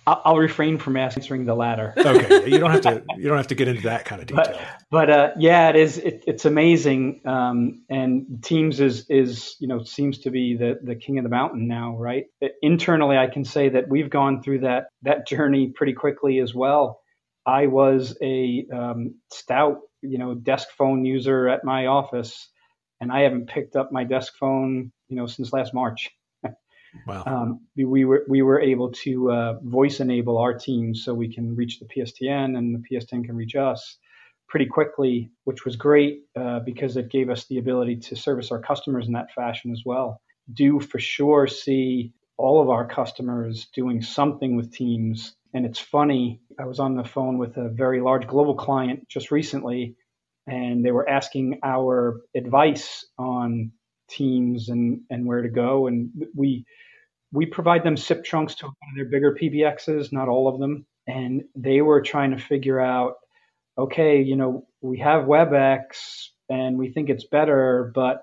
I'll, 0.09 0.23
I'll, 0.25 0.37
refrain 0.39 0.79
from 0.79 0.97
answering 0.97 1.45
the 1.45 1.55
latter. 1.55 1.93
okay, 1.97 2.49
you 2.49 2.59
don't 2.59 2.71
have 2.71 2.81
to. 2.83 3.03
You 3.17 3.29
don't 3.29 3.37
have 3.37 3.49
to 3.49 3.55
get 3.55 3.69
into 3.69 3.83
that 3.83 4.07
kind 4.07 4.23
of 4.23 4.27
detail. 4.29 4.45
But, 4.45 4.85
but 4.91 5.11
uh, 5.11 5.31
yeah, 5.39 5.69
it 5.69 5.77
is. 5.77 5.99
It, 5.99 6.25
it's 6.27 6.47
amazing, 6.47 7.21
um, 7.27 7.83
and 7.91 8.43
Teams 8.43 8.81
is 8.81 9.05
is 9.11 9.57
you 9.61 9.69
know 9.69 9.83
seems 9.83 10.21
to 10.21 10.31
be 10.31 10.57
the 10.57 10.79
the 10.83 10.95
king 10.95 11.19
of 11.19 11.25
the 11.25 11.31
mountain 11.31 11.69
now, 11.69 11.95
right? 11.99 12.25
Internally, 12.63 13.19
I 13.19 13.27
can 13.27 13.45
say 13.45 13.69
that 13.69 13.89
we've 13.89 14.09
gone 14.09 14.43
through 14.43 14.61
that 14.61 14.87
that 15.03 15.27
journey 15.29 15.73
pretty 15.75 15.93
quickly 15.93 16.39
as 16.39 16.55
well. 16.55 17.01
I 17.45 17.67
was 17.67 18.17
a 18.23 18.67
um, 18.73 19.15
stout, 19.31 19.81
you 20.01 20.17
know, 20.17 20.35
desk 20.35 20.69
phone 20.77 21.05
user 21.05 21.49
at 21.49 21.65
my 21.65 21.87
office, 21.87 22.49
and 23.01 23.13
I 23.13 23.21
haven't 23.21 23.49
picked 23.49 23.77
up 23.77 23.93
my 23.93 24.05
desk 24.05 24.35
phone, 24.41 24.91
you 25.09 25.17
know, 25.17 25.27
since 25.27 25.53
last 25.53 25.75
March. 25.75 26.11
Wow. 27.07 27.23
Um, 27.27 27.61
we 27.77 28.05
were 28.05 28.25
we 28.29 28.43
were 28.43 28.61
able 28.61 28.91
to 29.05 29.31
uh, 29.31 29.55
voice 29.63 30.01
enable 30.01 30.39
our 30.39 30.55
team 30.55 30.95
so 30.95 31.15
we 31.15 31.33
can 31.33 31.55
reach 31.55 31.79
the 31.79 31.87
PSTN 31.87 32.57
and 32.57 32.75
the 32.75 32.83
PSTN 32.91 33.25
can 33.25 33.37
reach 33.37 33.57
us 33.57 33.99
pretty 34.49 34.67
quickly, 34.67 35.31
which 35.45 35.65
was 35.65 35.77
great 35.77 36.23
uh, 36.39 36.61
because 36.61 36.97
it 36.97 37.11
gave 37.11 37.29
us 37.31 37.45
the 37.47 37.59
ability 37.59 37.97
to 37.97 38.17
service 38.17 38.51
our 38.51 38.61
customers 38.61 39.07
in 39.07 39.13
that 39.13 39.33
fashion 39.35 39.71
as 39.71 39.83
well. 39.85 40.21
Do 40.55 40.81
for 40.81 40.99
sure 40.99 41.47
see 41.47 42.15
all 42.39 42.63
of 42.63 42.71
our 42.71 42.87
customers 42.87 43.69
doing 43.75 44.01
something 44.01 44.57
with 44.57 44.73
Teams. 44.73 45.35
And 45.53 45.67
it's 45.67 45.79
funny, 45.79 46.41
I 46.59 46.65
was 46.65 46.79
on 46.79 46.95
the 46.95 47.05
phone 47.05 47.37
with 47.37 47.57
a 47.57 47.69
very 47.69 48.01
large 48.01 48.27
global 48.27 48.55
client 48.55 49.09
just 49.09 49.31
recently, 49.31 49.97
and 50.47 50.85
they 50.85 50.93
were 50.93 51.09
asking 51.09 51.61
our 51.63 52.21
advice 52.35 53.05
on 53.19 53.73
Teams 54.09 54.69
and, 54.69 55.01
and 55.11 55.27
where 55.27 55.43
to 55.43 55.49
go. 55.49 55.87
And 55.87 56.11
we 56.35 56.65
we 57.33 57.47
provide 57.47 57.85
them 57.85 57.97
SIP 57.97 58.25
trunks 58.25 58.55
to 58.57 58.67
one 58.67 58.75
of 58.91 58.97
their 58.97 59.05
bigger 59.05 59.37
PBXs, 59.41 60.13
not 60.13 60.29
all 60.29 60.49
of 60.49 60.59
them. 60.59 60.87
And 61.07 61.43
they 61.55 61.81
were 61.81 62.01
trying 62.01 62.31
to 62.31 62.39
figure 62.39 62.81
out, 62.81 63.15
okay, 63.77 64.23
you 64.23 64.37
know, 64.37 64.67
we 64.81 64.99
have 64.99 65.27
WebEx 65.27 66.29
and 66.49 66.79
we 66.79 66.91
think 66.91 67.11
it's 67.11 67.25
better, 67.25 67.93
but 67.95 68.23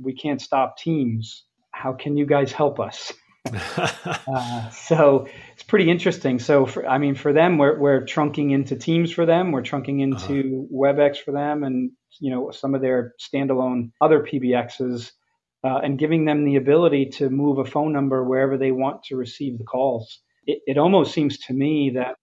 we 0.00 0.14
can't 0.14 0.40
stop 0.40 0.78
Teams. 0.78 1.44
How 1.70 1.92
can 1.92 2.16
you 2.16 2.26
guys 2.26 2.52
help 2.52 2.78
us? 2.80 3.12
uh, 3.52 4.70
so 4.70 5.26
it's 5.52 5.62
pretty 5.62 5.90
interesting. 5.90 6.38
So, 6.38 6.66
for, 6.66 6.86
I 6.86 6.98
mean, 6.98 7.14
for 7.14 7.32
them, 7.32 7.58
we're, 7.58 7.78
we're 7.78 8.04
trunking 8.04 8.52
into 8.52 8.76
Teams 8.76 9.12
for 9.12 9.26
them. 9.26 9.52
We're 9.52 9.62
trunking 9.62 10.00
into 10.00 10.66
uh-huh. 10.70 10.94
WebEx 10.94 11.18
for 11.18 11.32
them, 11.32 11.62
and 11.62 11.90
you 12.20 12.30
know 12.30 12.50
some 12.52 12.74
of 12.74 12.80
their 12.80 13.14
standalone 13.20 13.90
other 14.00 14.20
PBXs 14.20 15.10
uh, 15.64 15.80
and 15.82 15.98
giving 15.98 16.24
them 16.24 16.44
the 16.44 16.56
ability 16.56 17.06
to 17.06 17.30
move 17.30 17.58
a 17.58 17.64
phone 17.64 17.92
number 17.92 18.22
wherever 18.22 18.58
they 18.58 18.70
want 18.70 19.02
to 19.04 19.16
receive 19.16 19.58
the 19.58 19.64
calls. 19.64 20.20
It, 20.46 20.60
it 20.66 20.78
almost 20.78 21.14
seems 21.14 21.38
to 21.46 21.54
me 21.54 21.92
that 21.94 22.16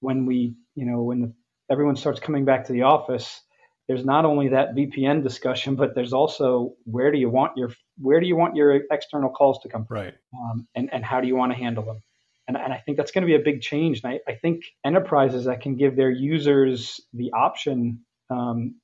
when 0.00 0.26
we, 0.26 0.54
you 0.74 0.84
know, 0.84 1.02
when 1.02 1.20
the, 1.22 1.32
everyone 1.70 1.96
starts 1.96 2.20
coming 2.20 2.44
back 2.44 2.66
to 2.66 2.72
the 2.72 2.82
office, 2.82 3.40
there's 3.88 4.04
not 4.04 4.24
only 4.24 4.48
that 4.48 4.74
VPN 4.74 5.22
discussion, 5.22 5.76
but 5.76 5.94
there's 5.94 6.12
also 6.12 6.74
where 6.84 7.10
do 7.10 7.18
you 7.18 7.30
want 7.30 7.56
your 7.56 7.70
where 7.98 8.20
do 8.20 8.26
you 8.26 8.36
want 8.36 8.56
your 8.56 8.80
external 8.90 9.30
calls 9.30 9.60
to 9.62 9.68
come 9.68 9.86
from, 9.86 9.96
right? 9.96 10.14
Um, 10.34 10.66
and 10.74 10.90
and 10.92 11.04
how 11.04 11.20
do 11.20 11.26
you 11.26 11.36
want 11.36 11.52
to 11.52 11.58
handle 11.58 11.84
them? 11.84 12.00
And, 12.48 12.56
and 12.56 12.72
I 12.72 12.78
think 12.78 12.98
that's 12.98 13.10
going 13.10 13.22
to 13.22 13.26
be 13.26 13.34
a 13.34 13.44
big 13.44 13.62
change. 13.62 14.02
And 14.04 14.12
I, 14.14 14.30
I 14.30 14.36
think 14.36 14.64
enterprises 14.84 15.46
that 15.46 15.62
can 15.62 15.76
give 15.76 15.96
their 15.96 16.10
users 16.10 17.00
the 17.14 17.32
option, 17.32 18.04
um, 18.28 18.74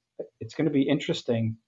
it's 0.40 0.54
going 0.54 0.66
to 0.66 0.72
be 0.72 0.82
interesting 0.82 1.58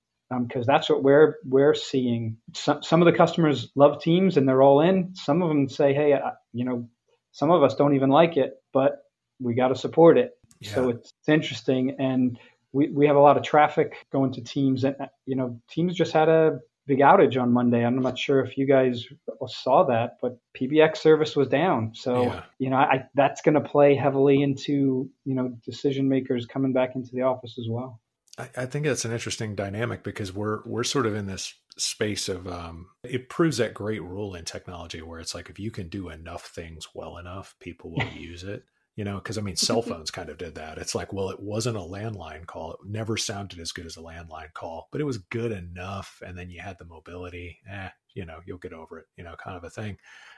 because 0.41 0.69
um, 0.69 0.75
that's 0.75 0.89
what 0.89 1.03
we're 1.03 1.37
we're 1.45 1.75
seeing. 1.75 2.39
Some 2.55 2.83
some 2.83 3.03
of 3.03 3.07
the 3.07 3.17
customers 3.17 3.71
love 3.75 4.03
Teams 4.03 4.37
and 4.37 4.49
they're 4.49 4.63
all 4.63 4.81
in. 4.81 5.15
Some 5.15 5.43
of 5.43 5.49
them 5.49 5.69
say, 5.69 5.95
"Hey, 5.95 6.15
I, 6.15 6.33
you 6.53 6.65
know, 6.65 6.89
some 7.33 7.51
of 7.51 7.63
us 7.63 7.75
don't 7.75 7.95
even 7.95 8.11
like 8.11 8.37
it, 8.37 8.55
but 8.73 8.99
we 9.41 9.55
got 9.55 9.69
to 9.69 9.77
support 9.77 10.19
it. 10.19 10.33
Yeah. 10.61 10.75
So 10.75 10.89
it's, 10.91 11.13
it's 11.19 11.29
interesting. 11.29 11.97
And 11.99 12.39
we, 12.73 12.89
we 12.89 13.07
have 13.07 13.17
a 13.17 13.21
lot 13.21 13.37
of 13.37 13.43
traffic 13.43 14.07
going 14.13 14.33
to 14.35 14.43
teams 14.43 14.85
and, 14.85 14.97
you 15.27 15.37
know, 15.37 15.61
teams 15.69 15.95
just 15.95 16.13
had 16.13 16.29
a 16.29 16.61
big 16.87 16.99
outage 16.99 17.41
on 17.41 17.53
Monday. 17.53 17.85
I'm 17.85 18.01
not 18.01 18.19
sure 18.19 18.41
if 18.41 18.57
you 18.57 18.67
guys 18.67 19.07
saw 19.47 19.85
that, 19.85 20.19
but 20.21 20.39
PBX 20.59 20.99
service 20.99 21.35
was 21.37 21.49
down. 21.49 21.93
So, 21.95 22.25
Yeah. 22.25 22.43
you 22.59 22.71
know, 22.71 22.77
I, 22.77 23.05
that's 23.15 23.43
going 23.43 23.55
to 23.55 23.61
play 23.61 23.95
heavily 23.95 24.43
into, 24.43 25.11
you 25.25 25.35
know, 25.35 25.49
decision 25.65 26.09
makers 26.09 26.47
coming 26.47 26.73
back 26.73 26.97
into 26.97 27.11
the 27.13 27.23
office 27.23 27.57
as 27.59 27.67
well. 27.69 28.01
I, 28.39 28.49
I 28.57 28.67
think 28.67 28.87
that's 28.87 29.05
an 29.05 29.13
interesting 29.13 29.55
dynamic 29.55 30.03
because 30.03 30.33
we're 30.33 30.61
we're 30.65 30.85
sort 30.85 31.07
of 31.07 31.15
in 31.15 31.27
this 31.27 31.55
space 31.77 32.29
of 32.29 32.47
um, 32.47 32.89
it 33.03 33.29
proves 33.29 33.59
that 33.59 33.75
great 33.75 34.03
rule 34.03 34.35
in 34.35 34.45
technology 34.45 35.03
where 35.03 35.21
it's 35.21 35.35
like 35.35 35.49
if 35.51 35.59
you 35.59 35.71
can 35.71 35.89
do 35.89 36.09
enough 36.09 36.47
things 36.47 36.89
well 36.95 37.19
enough, 37.19 37.55
people 37.61 37.91
will 37.91 38.07
use 38.17 38.45
it. 38.45 38.65
You 38.95 39.05
know, 39.05 39.15
because 39.15 39.39
I 39.39 39.41
mean, 39.41 39.57
cell 39.57 39.81
phones 39.83 40.11
kind 40.11 40.29
of 40.29 40.37
did 40.37 40.55
that. 40.57 40.77
It's 40.77 40.95
like, 40.95 41.13
well, 41.13 41.31
it 41.31 41.41
wasn't 41.41 41.79
a 41.79 41.81
landline 41.81 42.47
call. 42.47 42.73
It 42.73 42.81
never 42.87 43.17
sounded 43.17 43.59
as 43.59 43.73
good 43.73 43.87
as 43.87 43.97
a 43.97 44.01
landline 44.01 44.53
call, 44.53 44.89
but 44.93 45.01
it 45.01 45.05
was 45.05 45.19
good 45.19 45.51
enough. 45.51 46.21
And 46.25 46.37
then 46.37 46.51
you 46.51 46.61
had 46.61 46.79
the 46.79 46.85
mobility. 46.85 47.59
Eh, 47.71 47.89
you 48.15 48.27
know, 48.27 48.41
you'll 48.45 48.59
get 48.59 48.75
over 48.75 48.99
it. 48.99 49.07
You 49.17 49.25
know, 49.25 49.35
kind 49.43 49.57
of 49.57 49.65
a 49.65 49.71
thing. 49.71 49.97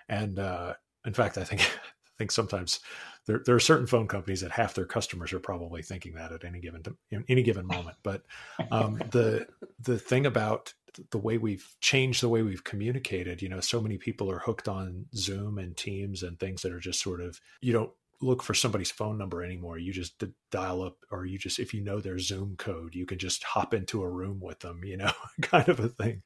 And 0.09 0.39
uh, 0.39 0.75
in 1.05 1.15
fact, 1.15 1.37
I 1.37 1.45
think 1.45 1.69
think 2.19 2.31
sometimes 2.31 2.81
there, 3.27 3.43
there 3.45 3.55
are 3.55 3.61
certain 3.61 3.87
phone 3.87 4.09
companies 4.09 4.41
that 4.43 4.53
half 4.53 4.75
their 4.75 4.85
customers 4.85 5.33
are 5.33 5.41
probably 5.41 5.83
thinking 5.83 6.15
that 6.15 6.33
at 6.33 6.45
any 6.45 6.61
given 6.61 6.83
in 7.11 7.25
any 7.29 7.43
given 7.43 7.67
moment. 7.67 7.97
But 8.03 8.23
um, 8.71 8.99
the 9.11 9.47
the 9.81 9.99
thing 9.99 10.27
about 10.27 10.75
the 11.11 11.19
way 11.19 11.39
we've 11.39 11.69
changed 11.81 12.23
the 12.23 12.29
way 12.29 12.43
we've 12.43 12.65
communicated, 12.65 13.43
you 13.43 13.49
know, 13.49 13.61
so 13.61 13.81
many 13.81 13.99
people 13.99 14.31
are 14.31 14.39
hooked 14.39 14.69
on 14.69 15.07
Zoom 15.15 15.59
and 15.59 15.77
Teams 15.77 16.23
and 16.23 16.39
things 16.39 16.63
that 16.63 16.73
are 16.73 16.81
just 16.81 17.01
sort 17.01 17.21
of 17.21 17.41
you 17.61 17.73
don't 17.73 17.91
look 18.21 18.43
for 18.43 18.55
somebody's 18.55 18.91
phone 18.91 19.19
number 19.19 19.43
anymore. 19.43 19.79
You 19.79 19.93
just 19.93 20.23
dial 20.51 20.83
up, 20.83 20.97
or 21.11 21.27
you 21.27 21.39
just 21.39 21.59
if 21.59 21.75
you 21.75 21.83
know 21.83 22.01
their 22.01 22.19
Zoom 22.19 22.57
code, 22.57 22.95
you 22.95 23.07
can 23.07 23.19
just 23.19 23.43
hop 23.45 23.75
into 23.75 24.03
a 24.03 24.11
room 24.11 24.41
with 24.41 24.61
them. 24.61 24.83
You 24.85 24.99
know, 24.99 25.13
kind 25.43 25.69
of 25.69 25.81
a 25.81 25.89
thing. 25.89 26.23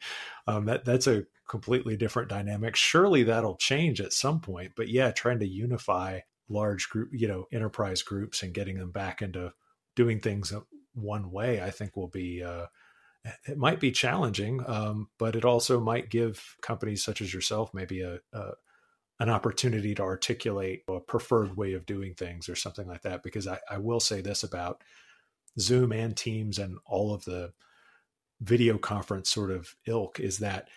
Um, 0.46 0.66
that 0.66 0.84
that's 0.84 1.06
a 1.06 1.24
completely 1.48 1.96
different 1.96 2.28
dynamic. 2.28 2.76
Surely 2.76 3.22
that'll 3.22 3.56
change 3.56 4.00
at 4.00 4.12
some 4.12 4.40
point. 4.40 4.72
But 4.76 4.88
yeah, 4.88 5.10
trying 5.10 5.40
to 5.40 5.48
unify 5.48 6.20
large 6.48 6.88
group, 6.88 7.10
you 7.12 7.28
know, 7.28 7.46
enterprise 7.52 8.02
groups 8.02 8.42
and 8.42 8.54
getting 8.54 8.78
them 8.78 8.90
back 8.90 9.22
into 9.22 9.52
doing 9.96 10.20
things 10.20 10.52
one 10.94 11.30
way, 11.30 11.62
I 11.62 11.70
think 11.70 11.96
will 11.96 12.08
be. 12.08 12.42
Uh, 12.42 12.66
it 13.46 13.58
might 13.58 13.80
be 13.80 13.90
challenging, 13.90 14.62
um, 14.66 15.08
but 15.18 15.36
it 15.36 15.44
also 15.44 15.80
might 15.80 16.08
give 16.08 16.56
companies 16.62 17.04
such 17.04 17.20
as 17.20 17.34
yourself 17.34 17.74
maybe 17.74 18.00
a, 18.00 18.20
a 18.32 18.52
an 19.20 19.28
opportunity 19.28 19.94
to 19.94 20.02
articulate 20.02 20.84
a 20.88 21.00
preferred 21.00 21.56
way 21.56 21.72
of 21.72 21.86
doing 21.86 22.14
things 22.14 22.48
or 22.48 22.54
something 22.56 22.86
like 22.86 23.02
that. 23.02 23.22
Because 23.22 23.46
I, 23.46 23.58
I 23.70 23.78
will 23.78 24.00
say 24.00 24.20
this 24.20 24.42
about 24.44 24.82
Zoom 25.58 25.92
and 25.92 26.16
Teams 26.16 26.58
and 26.58 26.78
all 26.86 27.12
of 27.12 27.24
the 27.24 27.52
video 28.40 28.78
conference 28.78 29.28
sort 29.28 29.50
of 29.50 29.74
ilk 29.86 30.20
is 30.20 30.38
that 30.38 30.68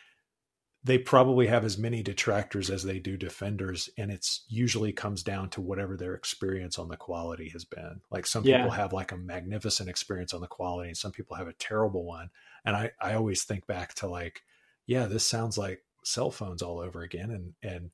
they 0.83 0.97
probably 0.97 1.45
have 1.45 1.63
as 1.63 1.77
many 1.77 2.01
detractors 2.01 2.71
as 2.71 2.83
they 2.83 2.97
do 2.97 3.15
defenders 3.15 3.87
and 3.99 4.09
it's 4.11 4.45
usually 4.49 4.91
comes 4.91 5.21
down 5.21 5.47
to 5.47 5.61
whatever 5.61 5.95
their 5.95 6.15
experience 6.15 6.79
on 6.79 6.87
the 6.87 6.97
quality 6.97 7.49
has 7.49 7.63
been 7.63 8.01
like 8.09 8.25
some 8.25 8.43
Yeah. 8.43 8.57
people 8.57 8.71
have 8.71 8.93
like 8.93 9.11
a 9.11 9.17
magnificent 9.17 9.89
experience 9.89 10.33
on 10.33 10.41
the 10.41 10.47
quality 10.47 10.89
and 10.89 10.97
some 10.97 11.11
people 11.11 11.37
have 11.37 11.47
a 11.47 11.53
terrible 11.53 12.03
one 12.03 12.31
and 12.65 12.75
i 12.75 12.91
i 12.99 13.13
always 13.13 13.43
think 13.43 13.67
back 13.67 13.93
to 13.95 14.07
like 14.07 14.41
yeah 14.87 15.05
this 15.05 15.25
sounds 15.27 15.55
like 15.55 15.83
cell 16.03 16.31
phones 16.31 16.63
all 16.63 16.79
over 16.79 17.01
again 17.03 17.29
and 17.29 17.53
and 17.61 17.91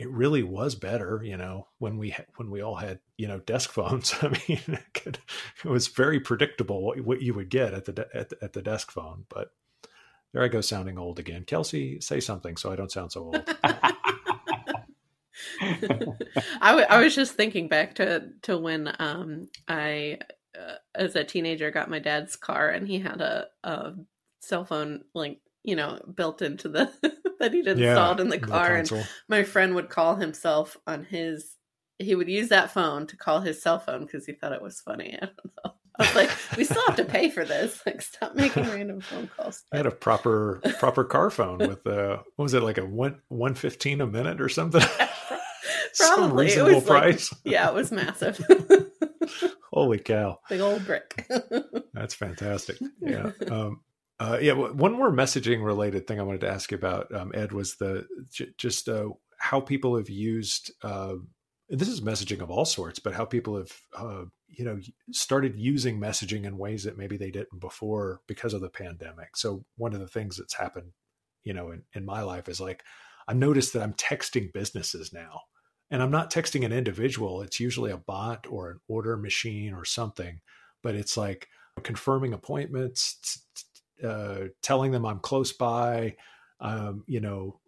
it 0.00 0.08
really 0.10 0.42
was 0.42 0.74
better 0.74 1.20
you 1.22 1.36
know 1.36 1.68
when 1.78 1.98
we 1.98 2.10
ha- 2.10 2.24
when 2.36 2.50
we 2.50 2.62
all 2.62 2.76
had 2.76 2.98
you 3.18 3.28
know 3.28 3.38
desk 3.40 3.70
phones 3.78 4.14
i 4.22 4.28
mean 4.28 4.60
it, 4.66 4.94
could, 4.94 5.18
it 5.64 5.68
was 5.68 5.88
very 5.88 6.18
predictable 6.18 6.82
what, 6.82 7.00
what 7.02 7.22
you 7.22 7.34
would 7.34 7.50
get 7.50 7.74
at 7.74 7.84
the, 7.84 7.92
de- 7.92 8.16
at 8.16 8.30
the 8.30 8.36
at 8.42 8.52
the 8.54 8.62
desk 8.62 8.90
phone 8.90 9.24
but 9.28 9.52
there 10.32 10.42
I 10.42 10.48
go 10.48 10.60
sounding 10.60 10.98
old 10.98 11.18
again. 11.18 11.44
Kelsey, 11.44 12.00
say 12.00 12.20
something 12.20 12.56
so 12.56 12.70
I 12.70 12.76
don't 12.76 12.92
sound 12.92 13.12
so 13.12 13.22
old. 13.22 13.56
I, 16.60 16.70
w- 16.70 16.86
I 16.88 17.00
was 17.00 17.14
just 17.14 17.34
thinking 17.34 17.68
back 17.68 17.94
to 17.96 18.28
to 18.42 18.58
when 18.58 18.94
um 18.98 19.48
I 19.66 20.18
uh, 20.58 20.74
as 20.94 21.16
a 21.16 21.24
teenager 21.24 21.70
got 21.70 21.90
my 21.90 21.98
dad's 21.98 22.36
car 22.36 22.68
and 22.68 22.86
he 22.86 22.98
had 22.98 23.20
a, 23.20 23.46
a 23.64 23.94
cell 24.40 24.64
phone 24.64 25.02
like 25.14 25.40
you 25.62 25.76
know 25.76 25.98
built 26.14 26.42
into 26.42 26.68
the 26.68 26.90
that 27.40 27.52
he'd 27.52 27.66
installed 27.66 28.20
in 28.20 28.28
the 28.28 28.38
car 28.38 28.74
and 28.76 28.90
my 29.28 29.42
friend 29.42 29.74
would 29.74 29.88
call 29.88 30.14
himself 30.16 30.76
on 30.86 31.04
his 31.04 31.56
he 31.98 32.14
would 32.14 32.28
use 32.28 32.48
that 32.48 32.70
phone 32.70 33.06
to 33.08 33.16
call 33.16 33.40
his 33.40 33.60
cell 33.60 33.78
phone 33.78 34.06
because 34.06 34.24
he 34.24 34.32
thought 34.32 34.52
it 34.52 34.62
was 34.62 34.80
funny. 34.80 35.18
I 35.22 35.26
don't 35.26 35.52
know. 35.64 35.74
I 35.98 36.02
was 36.04 36.14
like, 36.14 36.30
we 36.56 36.64
still 36.64 36.82
have 36.86 36.96
to 36.96 37.04
pay 37.04 37.28
for 37.28 37.44
this. 37.44 37.82
Like, 37.86 38.00
stop 38.00 38.34
making 38.34 38.62
random 38.64 39.02
phone 39.02 39.28
calls. 39.36 39.64
I 39.72 39.76
had 39.76 39.84
a 39.86 39.90
proper 39.90 40.62
proper 40.78 41.04
car 41.04 41.28
phone 41.30 41.58
with 41.58 41.86
uh 41.86 42.18
what 42.36 42.42
was 42.44 42.54
it 42.54 42.62
like 42.62 42.78
a 42.78 42.86
one 42.86 43.20
one 43.28 43.54
fifteen 43.54 44.00
a 44.00 44.06
minute 44.06 44.40
or 44.40 44.48
something? 44.48 44.80
Some 45.92 46.14
Probably. 46.20 46.44
It 46.46 46.48
reasonable 46.48 46.74
was 46.76 46.88
like- 46.88 47.02
price. 47.02 47.34
Yeah, 47.44 47.68
it 47.68 47.74
was 47.74 47.90
massive. 47.92 48.40
Holy 49.72 49.98
cow. 49.98 50.38
Big 50.48 50.60
old 50.60 50.84
brick. 50.86 51.28
That's 51.92 52.14
fantastic. 52.14 52.76
Yeah. 53.00 53.32
Um, 53.50 53.80
uh, 54.20 54.38
yeah. 54.40 54.52
One 54.52 54.92
more 54.92 55.10
messaging 55.10 55.64
related 55.64 56.06
thing 56.06 56.20
I 56.20 56.24
wanted 56.24 56.42
to 56.42 56.50
ask 56.50 56.70
you 56.70 56.76
about, 56.76 57.12
um, 57.14 57.32
Ed, 57.34 57.52
was 57.52 57.76
the 57.76 58.06
j- 58.30 58.50
just 58.58 58.88
uh, 58.88 59.08
how 59.38 59.60
people 59.60 59.96
have 59.96 60.10
used. 60.10 60.70
Uh, 60.82 61.14
this 61.70 61.88
is 61.88 62.02
messaging 62.02 62.40
of 62.42 62.50
all 62.50 62.64
sorts, 62.64 62.98
but 62.98 63.14
how 63.14 63.24
people 63.24 63.56
have, 63.56 63.72
uh, 63.96 64.24
you 64.48 64.64
know, 64.64 64.78
started 65.12 65.56
using 65.56 65.98
messaging 65.98 66.44
in 66.44 66.58
ways 66.58 66.84
that 66.84 66.98
maybe 66.98 67.16
they 67.16 67.30
didn't 67.30 67.60
before 67.60 68.20
because 68.26 68.52
of 68.52 68.60
the 68.60 68.68
pandemic. 68.68 69.36
So 69.36 69.64
one 69.76 69.94
of 69.94 70.00
the 70.00 70.08
things 70.08 70.36
that's 70.36 70.54
happened, 70.54 70.92
you 71.44 71.54
know, 71.54 71.70
in, 71.70 71.82
in 71.94 72.04
my 72.04 72.22
life 72.22 72.48
is 72.48 72.60
like 72.60 72.82
I've 73.26 73.36
noticed 73.36 73.72
that 73.72 73.82
I'm 73.82 73.94
texting 73.94 74.52
businesses 74.52 75.12
now, 75.12 75.40
and 75.90 76.02
I'm 76.02 76.10
not 76.10 76.30
texting 76.30 76.66
an 76.66 76.72
individual. 76.72 77.40
It's 77.40 77.60
usually 77.60 77.92
a 77.92 77.96
bot 77.96 78.46
or 78.50 78.70
an 78.70 78.80
order 78.86 79.16
machine 79.16 79.72
or 79.72 79.84
something, 79.86 80.40
but 80.82 80.94
it's 80.94 81.16
like 81.16 81.48
confirming 81.80 82.34
appointments, 82.34 83.46
uh, 84.04 84.48
telling 84.62 84.90
them 84.90 85.06
I'm 85.06 85.20
close 85.20 85.52
by, 85.52 86.16
um, 86.60 87.04
you 87.06 87.20
know, 87.20 87.60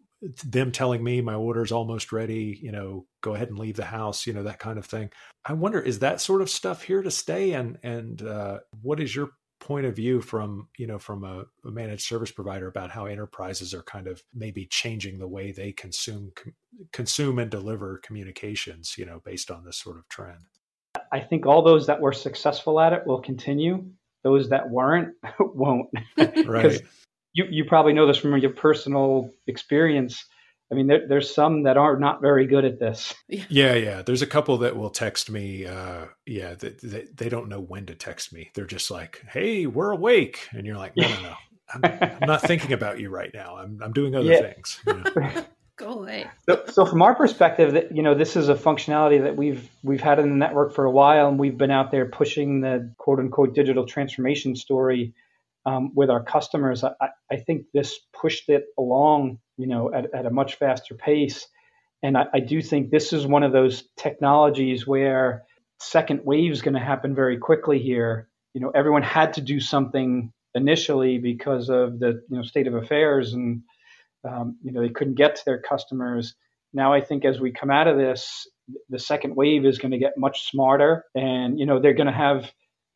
them 0.45 0.71
telling 0.71 1.03
me 1.03 1.21
my 1.21 1.35
order's 1.35 1.73
almost 1.73 2.13
ready, 2.13 2.59
you 2.63 2.71
know, 2.71 3.07
go 3.23 3.35
ahead 3.35 3.49
and 3.49 3.59
leave 3.59 3.77
the 3.77 3.85
house, 3.85 4.27
you 4.27 4.33
know, 4.33 4.45
that 4.45 4.61
kind 4.61 4.79
of 4.79 4.87
thing. 4.87 5.11
I 5.45 5.53
wonder, 5.53 5.81
is 5.81 5.99
that 5.99 6.21
sort 6.21 6.43
of 6.43 6.51
stuff 6.51 6.83
here 6.83 7.03
to 7.03 7.11
stay? 7.11 7.53
And 7.53 7.79
and 7.83 8.23
uh, 8.23 8.59
what 8.83 9.01
is 9.01 9.15
your 9.15 9.31
point 9.63 9.87
of 9.87 9.95
view 9.95 10.21
from 10.21 10.67
you 10.77 10.89
know 10.89 10.99
from 10.99 11.23
a, 11.23 11.45
a 11.65 11.71
managed 11.71 12.03
service 12.03 12.33
provider 12.33 12.67
about 12.67 12.91
how 12.91 13.07
enterprises 13.07 13.73
are 13.73 13.85
kind 13.85 14.09
of 14.09 14.21
maybe 14.35 14.67
changing 14.67 15.21
the 15.21 15.29
way 15.29 15.53
they 15.53 15.71
consume 15.71 16.33
com- 16.35 16.53
consume 16.93 17.39
and 17.39 17.51
deliver 17.51 17.99
communications, 17.99 18.97
you 18.99 19.07
know, 19.07 19.21
based 19.25 19.51
on 19.51 19.65
this 19.65 19.79
sort 19.79 19.99
of 19.99 20.09
trend? 20.09 20.45
I 21.13 21.21
think 21.21 21.47
all 21.47 21.63
those 21.63 21.87
that 21.87 22.01
were 22.01 22.13
successful 22.13 22.81
at 22.81 22.93
it 22.93 23.07
will 23.07 23.21
continue. 23.21 23.85
Those 24.25 24.49
that 24.51 24.71
weren't 24.71 25.15
won't. 25.41 25.89
Right. 26.47 26.81
You 27.35 27.47
you 27.51 27.65
probably 27.65 27.93
know 27.95 28.07
this 28.07 28.19
from 28.19 28.37
your 28.39 28.51
personal 28.53 29.31
experience. 29.47 30.25
I 30.71 30.75
mean, 30.75 30.87
there, 30.87 31.07
there's 31.07 31.35
some 31.35 31.65
that 31.65 31.77
are 31.77 31.99
not 31.99 32.23
very 32.23 32.47
good 32.47 32.65
at 32.65 32.79
this. 32.79 33.15
Yeah, 33.49 33.75
yeah. 33.75 34.03
There's 34.03 34.23
a 34.23 34.27
couple 34.27 34.59
that 34.59 34.77
will 34.77 34.91
text 34.91 35.31
me. 35.31 35.67
Uh, 35.67 36.07
yeah, 36.27 36.55
they, 36.55 36.71
they, 36.83 37.07
they 37.15 37.29
don't 37.29 37.49
know 37.49 37.61
when 37.61 37.87
to 37.87 37.95
text 37.95 38.33
me. 38.33 38.51
They're 38.55 38.65
just 38.67 38.91
like, 38.91 39.23
"Hey, 39.31 39.67
we're 39.67 39.91
awake," 39.91 40.49
and 40.53 40.67
you're 40.67 40.77
like, 40.77 40.97
"No, 40.97 41.09
no, 41.09 41.21
no. 41.23 41.35
I'm, 41.75 41.85
I'm 42.21 42.27
not 42.27 42.43
thinking 42.43 42.73
about 42.73 43.01
you 43.01 43.09
right 43.11 43.31
now. 43.35 43.57
I'm 43.57 43.81
I'm 43.83 43.93
doing 43.93 44.15
other 44.15 44.31
Yeah. 44.33 44.41
things." 44.41 44.81
you 44.87 44.93
know? 44.95 45.45
Go 45.83 45.95
away. 45.95 46.27
So, 46.49 46.63
so 46.69 46.87
from 46.87 47.03
our 47.03 47.15
perspective, 47.15 47.73
that 47.73 47.97
you 47.97 48.05
know, 48.05 48.15
this 48.15 48.37
is 48.37 48.49
a 48.49 48.55
functionality 48.55 49.23
that 49.23 49.37
we've 49.37 49.69
we've 49.83 50.01
had 50.01 50.21
in 50.21 50.31
the 50.31 50.37
network 50.37 50.75
for 50.75 50.85
a 50.85 50.91
while, 50.91 51.29
and 51.29 51.41
we've 51.41 51.59
been 51.59 51.73
out 51.73 51.91
there 51.91 52.07
pushing 52.07 52.61
the 52.61 52.95
quote 52.99 53.19
unquote 53.19 53.55
digital 53.55 53.85
transformation 53.85 54.55
story 54.55 55.13
um, 55.67 55.91
with 55.95 56.09
our 56.09 56.23
customers. 56.23 56.85
I, 56.85 56.93
I 57.31 57.37
think 57.37 57.67
this 57.75 57.99
pushed 58.13 58.49
it 58.49 58.67
along, 58.79 59.39
you 59.57 59.67
know, 59.67 59.93
at, 59.93 60.15
at 60.15 60.25
a 60.25 60.31
much 60.31 60.55
faster 60.55 60.95
pace, 60.95 61.49
and 62.01 62.17
I, 62.17 62.27
I 62.33 62.39
do 62.39 62.63
think 62.63 62.91
this 62.91 63.13
is 63.13 63.27
one 63.27 63.43
of 63.43 63.51
those 63.51 63.83
technologies 63.97 64.87
where 64.87 65.43
second 65.81 66.21
wave 66.25 66.53
is 66.53 66.63
going 66.63 66.75
to 66.75 66.81
happen 66.81 67.13
very 67.13 67.39
quickly 67.39 67.81
here. 67.81 68.29
You 68.55 68.61
know, 68.61 68.71
everyone 68.71 69.03
had 69.03 69.33
to 69.35 69.41
do 69.41 69.59
something 69.59 70.33
initially 70.55 71.19
because 71.19 71.71
of 71.71 71.99
the 71.99 72.23
you 72.29 72.37
know 72.37 72.43
state 72.43 72.69
of 72.69 72.75
affairs 72.75 73.33
and 73.33 73.63
um, 74.29 74.57
you 74.63 74.73
know 74.73 74.81
they 74.81 74.89
couldn't 74.89 75.15
get 75.15 75.37
to 75.37 75.43
their 75.45 75.61
customers. 75.61 76.35
Now 76.73 76.93
i 76.93 77.01
think 77.01 77.25
as 77.25 77.39
we 77.39 77.53
come 77.53 77.71
out 77.71 77.89
of 77.89 77.99
this 77.99 78.49
the 78.89 78.99
second 78.99 79.37
wave 79.37 79.65
is 79.67 79.79
going 79.79 79.91
to 79.91 79.99
get 79.99 80.17
much 80.17 80.51
smarter 80.51 81.05
and 81.15 81.59
you 81.59 81.67
know 81.67 81.81
they're 81.81 81.95
going 81.95 82.07
to 82.07 82.13
have 82.13 82.51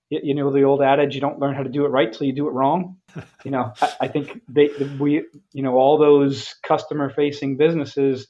you 0.09 0.35
know 0.35 0.53
the 0.53 0.63
old 0.63 0.83
adage 0.83 1.15
you 1.15 1.21
don't 1.21 1.41
learn 1.41 1.55
how 1.55 1.63
to 1.63 1.69
do 1.69 1.85
it 1.85 1.89
right 1.89 2.13
till 2.13 2.27
you 2.27 2.33
do 2.33 2.47
it 2.47 2.53
wrong. 2.53 2.97
You 3.45 3.51
know 3.51 3.73
i, 3.81 3.93
I 4.03 4.09
think 4.09 4.43
they 4.49 4.69
we 4.99 5.25
you 5.53 5.63
know 5.63 5.75
all 5.77 5.99
those 5.99 6.55
customer 6.63 7.11
facing 7.11 7.57
businesses 7.57 8.27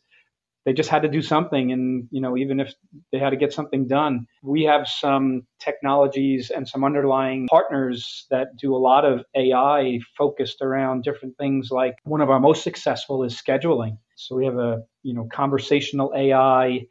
they 0.67 0.73
just 0.73 0.91
had 0.91 1.03
to 1.03 1.09
do 1.09 1.23
something 1.23 1.73
and 1.73 2.09
you 2.11 2.21
know 2.21 2.37
even 2.37 2.61
if 2.61 2.75
they 3.13 3.19
had 3.19 3.31
to 3.31 3.37
get 3.37 3.53
something 3.53 3.87
done. 3.87 4.27
We 4.43 4.65
have 4.65 4.87
some 4.87 5.47
technologies 5.61 6.51
and 6.51 6.69
some 6.69 6.85
underlying 6.85 7.47
partners 7.49 8.27
that 8.31 8.49
do 8.61 8.75
a 8.75 8.83
lot 8.91 9.05
of 9.07 9.25
ai 9.35 10.01
focused 10.19 10.61
around 10.61 11.05
different 11.05 11.39
things 11.39 11.71
like 11.71 11.95
one 12.05 12.21
of 12.21 12.29
our 12.29 12.41
most 12.41 12.63
successful 12.63 13.25
is 13.25 13.41
scheduling. 13.41 13.97
So 14.17 14.37
we 14.37 14.45
have 14.45 14.59
a 14.59 14.83
you 15.03 15.15
know 15.15 15.29
conversational 15.33 16.13
ai 16.15 16.87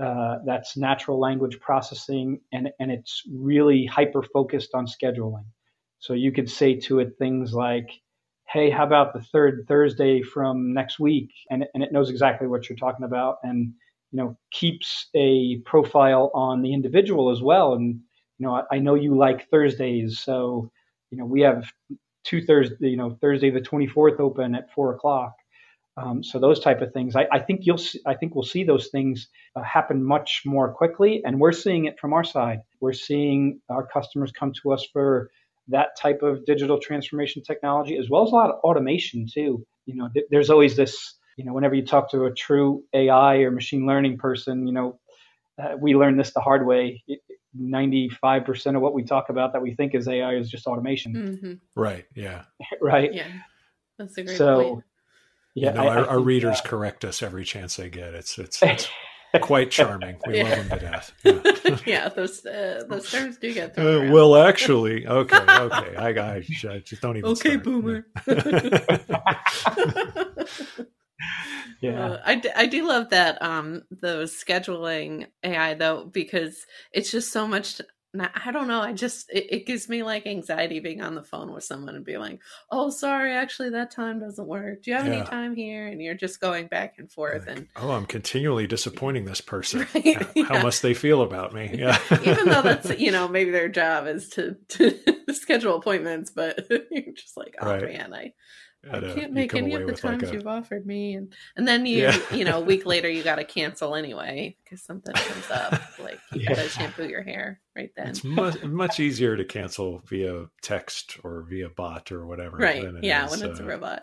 uh, 0.00 0.38
that's 0.46 0.76
natural 0.76 1.20
language 1.20 1.60
processing 1.60 2.40
and, 2.52 2.70
and 2.80 2.90
it's 2.90 3.22
really 3.30 3.84
hyper 3.86 4.22
focused 4.22 4.70
on 4.74 4.86
scheduling. 4.86 5.44
So 5.98 6.14
you 6.14 6.32
could 6.32 6.50
say 6.50 6.76
to 6.86 7.00
it 7.00 7.18
things 7.18 7.52
like 7.52 7.90
hey, 8.52 8.68
how 8.68 8.84
about 8.84 9.12
the 9.12 9.20
third 9.20 9.64
Thursday 9.68 10.22
from 10.22 10.72
next 10.72 10.98
week? 10.98 11.30
And, 11.50 11.64
and 11.72 11.82
it 11.82 11.92
knows 11.92 12.10
exactly 12.10 12.48
what 12.48 12.68
you're 12.68 12.76
talking 12.76 13.04
about 13.04 13.36
and, 13.44 13.72
you 14.10 14.16
know, 14.16 14.36
keeps 14.50 15.06
a 15.14 15.58
profile 15.64 16.32
on 16.34 16.62
the 16.62 16.74
individual 16.74 17.30
as 17.30 17.40
well. 17.40 17.74
And, 17.74 18.00
you 18.38 18.46
know, 18.46 18.56
I, 18.56 18.76
I 18.76 18.78
know 18.78 18.94
you 18.94 19.16
like 19.16 19.48
Thursdays. 19.50 20.18
So, 20.18 20.70
you 21.10 21.18
know, 21.18 21.26
we 21.26 21.42
have 21.42 21.70
two 22.24 22.42
Thursday, 22.42 22.88
you 22.88 22.96
know, 22.96 23.16
Thursday 23.20 23.50
the 23.50 23.60
24th 23.60 24.18
open 24.18 24.56
at 24.56 24.72
four 24.72 24.94
o'clock. 24.94 25.34
Um, 25.96 26.22
so 26.24 26.38
those 26.38 26.60
type 26.60 26.80
of 26.80 26.92
things, 26.92 27.14
I, 27.14 27.26
I, 27.30 27.38
think 27.40 27.66
you'll, 27.66 27.78
see, 27.78 28.00
I 28.06 28.14
think 28.14 28.34
we'll 28.34 28.42
see 28.42 28.64
those 28.64 28.88
things 28.88 29.28
uh, 29.54 29.62
happen 29.62 30.02
much 30.02 30.42
more 30.46 30.72
quickly, 30.72 31.22
and 31.24 31.38
we're 31.38 31.52
seeing 31.52 31.84
it 31.84 31.98
from 32.00 32.12
our 32.14 32.24
side. 32.24 32.60
We're 32.80 32.94
seeing 32.94 33.60
our 33.68 33.86
customers 33.86 34.32
come 34.32 34.52
to 34.62 34.72
us 34.72 34.86
for 34.92 35.30
that 35.68 35.90
type 35.98 36.22
of 36.22 36.44
digital 36.46 36.78
transformation 36.80 37.42
technology, 37.42 37.96
as 37.96 38.08
well 38.10 38.24
as 38.24 38.32
a 38.32 38.34
lot 38.34 38.50
of 38.50 38.56
automation 38.60 39.26
too. 39.32 39.64
You 39.86 39.96
know, 39.96 40.08
th- 40.12 40.26
there's 40.30 40.50
always 40.50 40.76
this, 40.76 41.14
you 41.36 41.44
know, 41.44 41.52
whenever 41.52 41.74
you 41.74 41.84
talk 41.84 42.10
to 42.10 42.24
a 42.24 42.32
true 42.32 42.82
AI 42.92 43.36
or 43.36 43.50
machine 43.50 43.86
learning 43.86 44.18
person, 44.18 44.66
you 44.66 44.72
know, 44.72 44.98
uh, 45.62 45.76
we 45.78 45.94
learned 45.94 46.18
this 46.18 46.32
the 46.32 46.40
hard 46.40 46.66
way. 46.66 47.02
95% 47.58 48.76
of 48.76 48.82
what 48.82 48.94
we 48.94 49.02
talk 49.02 49.28
about 49.28 49.52
that 49.52 49.62
we 49.62 49.74
think 49.74 49.94
is 49.94 50.06
AI 50.06 50.36
is 50.36 50.48
just 50.48 50.66
automation. 50.66 51.14
Mm-hmm. 51.14 51.52
Right. 51.80 52.04
Yeah. 52.14 52.44
right. 52.80 53.12
Yeah. 53.12 53.28
That's 53.98 54.16
a 54.18 54.22
great 54.22 54.38
so, 54.38 54.62
point. 54.62 54.84
Yeah. 55.54 55.68
You 55.70 55.74
know, 55.74 55.82
I, 55.82 55.88
our, 55.88 56.04
I 56.04 56.08
our 56.08 56.20
readers 56.20 56.60
correct 56.60 57.04
us 57.04 57.22
every 57.22 57.44
chance 57.44 57.76
they 57.76 57.90
get. 57.90 58.14
It's, 58.14 58.38
it's, 58.38 58.62
it's 58.62 58.88
quite 59.40 59.70
charming. 59.70 60.18
We 60.26 60.38
yeah. 60.38 60.44
love 60.44 60.68
them 60.68 60.78
to 60.78 60.84
death. 60.84 61.12
Yeah, 61.24 61.76
yeah 61.86 62.08
those 62.08 62.44
uh, 62.44 62.82
those 62.88 63.10
terms 63.10 63.38
do 63.38 63.54
get 63.54 63.74
thrown 63.74 64.08
uh, 64.08 64.12
Well, 64.12 64.36
actually, 64.36 65.06
okay, 65.06 65.36
okay, 65.36 65.96
I, 65.96 66.08
I, 66.08 66.44
I 66.68 66.78
just 66.80 67.02
don't 67.02 67.16
even. 67.16 67.30
Okay, 67.30 67.50
start. 67.50 67.64
boomer. 67.64 68.06
yeah, 71.80 72.06
uh, 72.06 72.22
I, 72.24 72.34
d- 72.36 72.50
I 72.54 72.66
do 72.66 72.86
love 72.86 73.10
that 73.10 73.42
um 73.42 73.82
those 73.90 74.32
scheduling 74.32 75.26
AI 75.44 75.74
though 75.74 76.06
because 76.06 76.64
it's 76.92 77.10
just 77.10 77.32
so 77.32 77.46
much 77.46 77.80
I 78.18 78.50
don't 78.50 78.66
know. 78.66 78.80
I 78.80 78.92
just 78.92 79.30
it, 79.30 79.46
it, 79.50 79.66
gives 79.66 79.88
me 79.88 80.02
like 80.02 80.26
anxiety 80.26 80.80
being 80.80 81.00
on 81.00 81.14
the 81.14 81.22
phone 81.22 81.52
with 81.52 81.62
someone 81.62 81.94
and 81.94 82.04
being 82.04 82.18
like, 82.18 82.40
"Oh, 82.68 82.90
sorry, 82.90 83.32
actually 83.32 83.70
that 83.70 83.92
time 83.92 84.18
doesn't 84.18 84.48
work. 84.48 84.82
Do 84.82 84.90
you 84.90 84.96
have 84.96 85.06
yeah. 85.06 85.12
any 85.12 85.26
time 85.26 85.54
here?" 85.54 85.86
And 85.86 86.02
you're 86.02 86.16
just 86.16 86.40
going 86.40 86.66
back 86.66 86.94
and 86.98 87.10
forth. 87.10 87.46
Like, 87.46 87.56
and 87.56 87.68
oh, 87.76 87.92
I'm 87.92 88.06
continually 88.06 88.66
disappointing 88.66 89.26
this 89.26 89.40
person. 89.40 89.86
Right? 89.94 90.16
How, 90.16 90.26
yeah. 90.34 90.44
how, 90.44 90.62
must 90.62 90.82
they 90.82 90.94
feel 90.94 91.22
about 91.22 91.54
me? 91.54 91.70
Yeah, 91.72 91.98
even 92.22 92.48
though 92.48 92.62
that's 92.62 92.90
you 92.98 93.12
know 93.12 93.28
maybe 93.28 93.50
their 93.50 93.68
job 93.68 94.06
is 94.06 94.28
to 94.30 94.56
to 94.68 94.98
schedule 95.32 95.76
appointments, 95.76 96.30
but 96.30 96.66
you're 96.68 97.14
just 97.14 97.36
like, 97.36 97.54
oh 97.60 97.70
right. 97.70 97.84
man, 97.84 98.12
I 98.12 98.32
I 98.90 99.00
can't 99.00 99.32
make 99.32 99.54
any 99.54 99.74
of 99.74 99.86
the 99.86 99.92
times 99.92 100.22
like 100.22 100.32
a... 100.32 100.34
you've 100.34 100.46
offered 100.46 100.86
me, 100.86 101.14
and 101.14 101.34
and 101.56 101.68
then 101.68 101.84
you 101.84 102.04
yeah. 102.04 102.18
you 102.32 102.44
know 102.44 102.58
a 102.58 102.64
week 102.64 102.86
later 102.86 103.10
you 103.10 103.22
got 103.22 103.36
to 103.36 103.44
cancel 103.44 103.94
anyway 103.94 104.56
because 104.64 104.82
something 104.82 105.14
comes 105.14 105.50
up 105.50 105.72
like 105.98 106.18
you 106.32 106.40
yeah. 106.40 106.54
gotta 106.54 106.68
shampoo 106.68 107.06
your 107.06 107.22
hair 107.22 107.60
right 107.76 107.90
then. 107.94 108.08
It's 108.08 108.24
much 108.24 108.62
much 108.64 108.98
easier 108.98 109.36
to 109.36 109.44
cancel 109.44 110.02
via 110.06 110.46
text 110.62 111.18
or 111.22 111.42
via 111.42 111.68
bot 111.68 112.10
or 112.10 112.26
whatever. 112.26 112.56
Right? 112.56 112.82
yeah, 113.02 113.26
is, 113.26 113.32
when 113.32 113.50
it's 113.50 113.60
uh, 113.60 113.64
a 113.64 113.66
robot. 113.66 114.02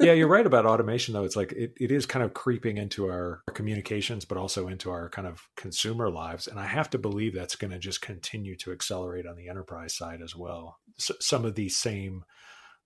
yeah, 0.00 0.12
you're 0.12 0.28
right 0.36 0.46
about 0.46 0.64
automation 0.64 1.12
though. 1.12 1.24
It's 1.24 1.36
like 1.36 1.52
it, 1.52 1.74
it 1.78 1.90
is 1.90 2.06
kind 2.06 2.24
of 2.24 2.32
creeping 2.32 2.78
into 2.78 3.06
our 3.06 3.42
communications, 3.52 4.24
but 4.24 4.38
also 4.38 4.68
into 4.68 4.90
our 4.90 5.10
kind 5.10 5.28
of 5.28 5.46
consumer 5.54 6.10
lives, 6.10 6.46
and 6.46 6.58
I 6.58 6.66
have 6.66 6.88
to 6.90 6.98
believe 6.98 7.34
that's 7.34 7.56
going 7.56 7.72
to 7.72 7.78
just 7.78 8.00
continue 8.00 8.56
to 8.56 8.72
accelerate 8.72 9.26
on 9.26 9.36
the 9.36 9.48
enterprise 9.48 9.94
side 9.94 10.22
as 10.22 10.34
well. 10.34 10.78
So, 10.96 11.14
some 11.20 11.44
of 11.44 11.56
these 11.56 11.76
same 11.76 12.24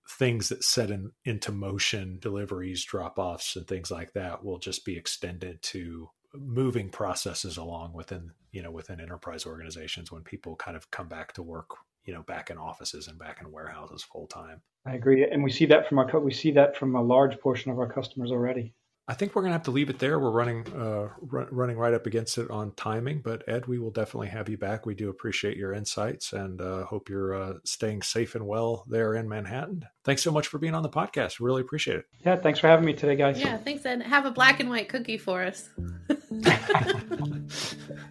things 0.09 0.49
that 0.49 0.63
set 0.63 0.89
in, 0.89 1.11
into 1.23 1.51
motion 1.51 2.17
deliveries 2.19 2.83
drop 2.83 3.19
offs 3.19 3.55
and 3.55 3.67
things 3.67 3.91
like 3.91 4.13
that 4.13 4.43
will 4.43 4.57
just 4.57 4.83
be 4.83 4.97
extended 4.97 5.61
to 5.61 6.09
moving 6.33 6.89
processes 6.89 7.57
along 7.57 7.93
within 7.93 8.31
you 8.51 8.61
know 8.61 8.71
within 8.71 8.99
enterprise 8.99 9.45
organizations 9.45 10.11
when 10.11 10.23
people 10.23 10.55
kind 10.55 10.75
of 10.75 10.89
come 10.91 11.07
back 11.07 11.33
to 11.33 11.43
work 11.43 11.69
you 12.05 12.13
know 12.13 12.23
back 12.23 12.49
in 12.49 12.57
offices 12.57 13.07
and 13.07 13.19
back 13.19 13.39
in 13.41 13.51
warehouses 13.51 14.03
full 14.03 14.27
time. 14.27 14.61
I 14.85 14.93
agree 14.95 15.23
and 15.23 15.43
we 15.43 15.51
see 15.51 15.65
that 15.67 15.87
from 15.87 15.99
our 15.99 16.19
we 16.19 16.33
see 16.33 16.51
that 16.51 16.75
from 16.75 16.95
a 16.95 17.01
large 17.01 17.39
portion 17.39 17.71
of 17.71 17.77
our 17.77 17.91
customers 17.91 18.31
already 18.31 18.73
I 19.09 19.15
think 19.15 19.35
we're 19.35 19.41
going 19.41 19.49
to 19.49 19.53
have 19.53 19.63
to 19.63 19.71
leave 19.71 19.89
it 19.89 19.97
there. 19.97 20.19
We're 20.19 20.29
running 20.29 20.67
uh, 20.75 21.09
r- 21.33 21.47
running 21.49 21.77
right 21.77 21.95
up 21.95 22.05
against 22.05 22.37
it 22.37 22.51
on 22.51 22.73
timing, 22.75 23.21
but 23.21 23.43
Ed, 23.47 23.65
we 23.65 23.79
will 23.79 23.89
definitely 23.89 24.27
have 24.27 24.47
you 24.49 24.57
back. 24.57 24.85
We 24.85 24.93
do 24.93 25.09
appreciate 25.09 25.57
your 25.57 25.73
insights 25.73 26.31
and 26.31 26.61
uh, 26.61 26.85
hope 26.85 27.09
you're 27.09 27.33
uh, 27.33 27.53
staying 27.65 28.03
safe 28.03 28.35
and 28.35 28.45
well 28.45 28.85
there 28.87 29.15
in 29.15 29.27
Manhattan. 29.27 29.83
Thanks 30.03 30.21
so 30.21 30.31
much 30.31 30.45
for 30.45 30.59
being 30.59 30.75
on 30.75 30.83
the 30.83 30.89
podcast. 30.89 31.39
Really 31.39 31.61
appreciate 31.61 31.97
it. 31.97 32.05
Yeah, 32.23 32.35
thanks 32.35 32.59
for 32.59 32.67
having 32.67 32.85
me 32.85 32.93
today, 32.93 33.15
guys. 33.15 33.39
Yeah, 33.39 33.57
thanks, 33.57 33.83
Ed. 33.83 34.03
Have 34.03 34.27
a 34.27 34.31
black 34.31 34.59
and 34.59 34.69
white 34.69 34.89
cookie 34.89 35.17
for 35.17 35.41
us. 35.41 35.69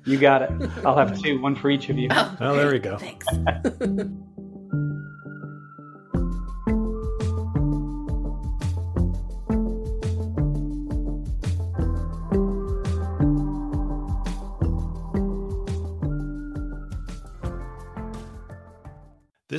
you 0.04 0.18
got 0.18 0.42
it. 0.42 0.50
I'll 0.84 0.96
have 0.96 1.16
two, 1.22 1.40
one 1.40 1.54
for 1.54 1.70
each 1.70 1.88
of 1.90 1.96
you. 1.96 2.08
Oh, 2.18 2.36
oh 2.40 2.56
there 2.56 2.72
we 2.72 2.80
go. 2.80 2.98
Thanks. 2.98 3.24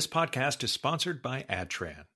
This 0.00 0.06
podcast 0.06 0.64
is 0.64 0.72
sponsored 0.72 1.20
by 1.20 1.44
Adtran. 1.50 2.06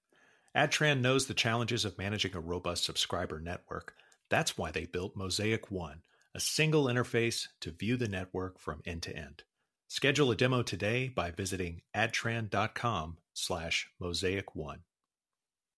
Adtran 0.57 1.03
knows 1.03 1.27
the 1.27 1.35
challenges 1.35 1.85
of 1.85 1.99
managing 1.99 2.35
a 2.35 2.41
robust 2.41 2.83
subscriber 2.83 3.39
network. 3.39 3.93
That's 4.31 4.57
why 4.57 4.71
they 4.71 4.87
built 4.87 5.15
Mosaic 5.17 5.71
One, 5.71 6.01
a 6.35 6.41
single 6.41 6.87
interface 6.87 7.49
to 7.61 7.73
view 7.73 7.99
the 7.99 8.09
network 8.09 8.59
from 8.59 8.81
end 8.87 9.03
to 9.03 9.15
end. 9.15 9.43
Schedule 9.87 10.31
a 10.31 10.35
demo 10.35 10.63
today 10.63 11.09
by 11.09 11.31
visiting 11.31 11.83
adtran.com 11.95 13.19
slash 13.35 13.91
mosaic 14.01 14.57
one. 14.57 14.79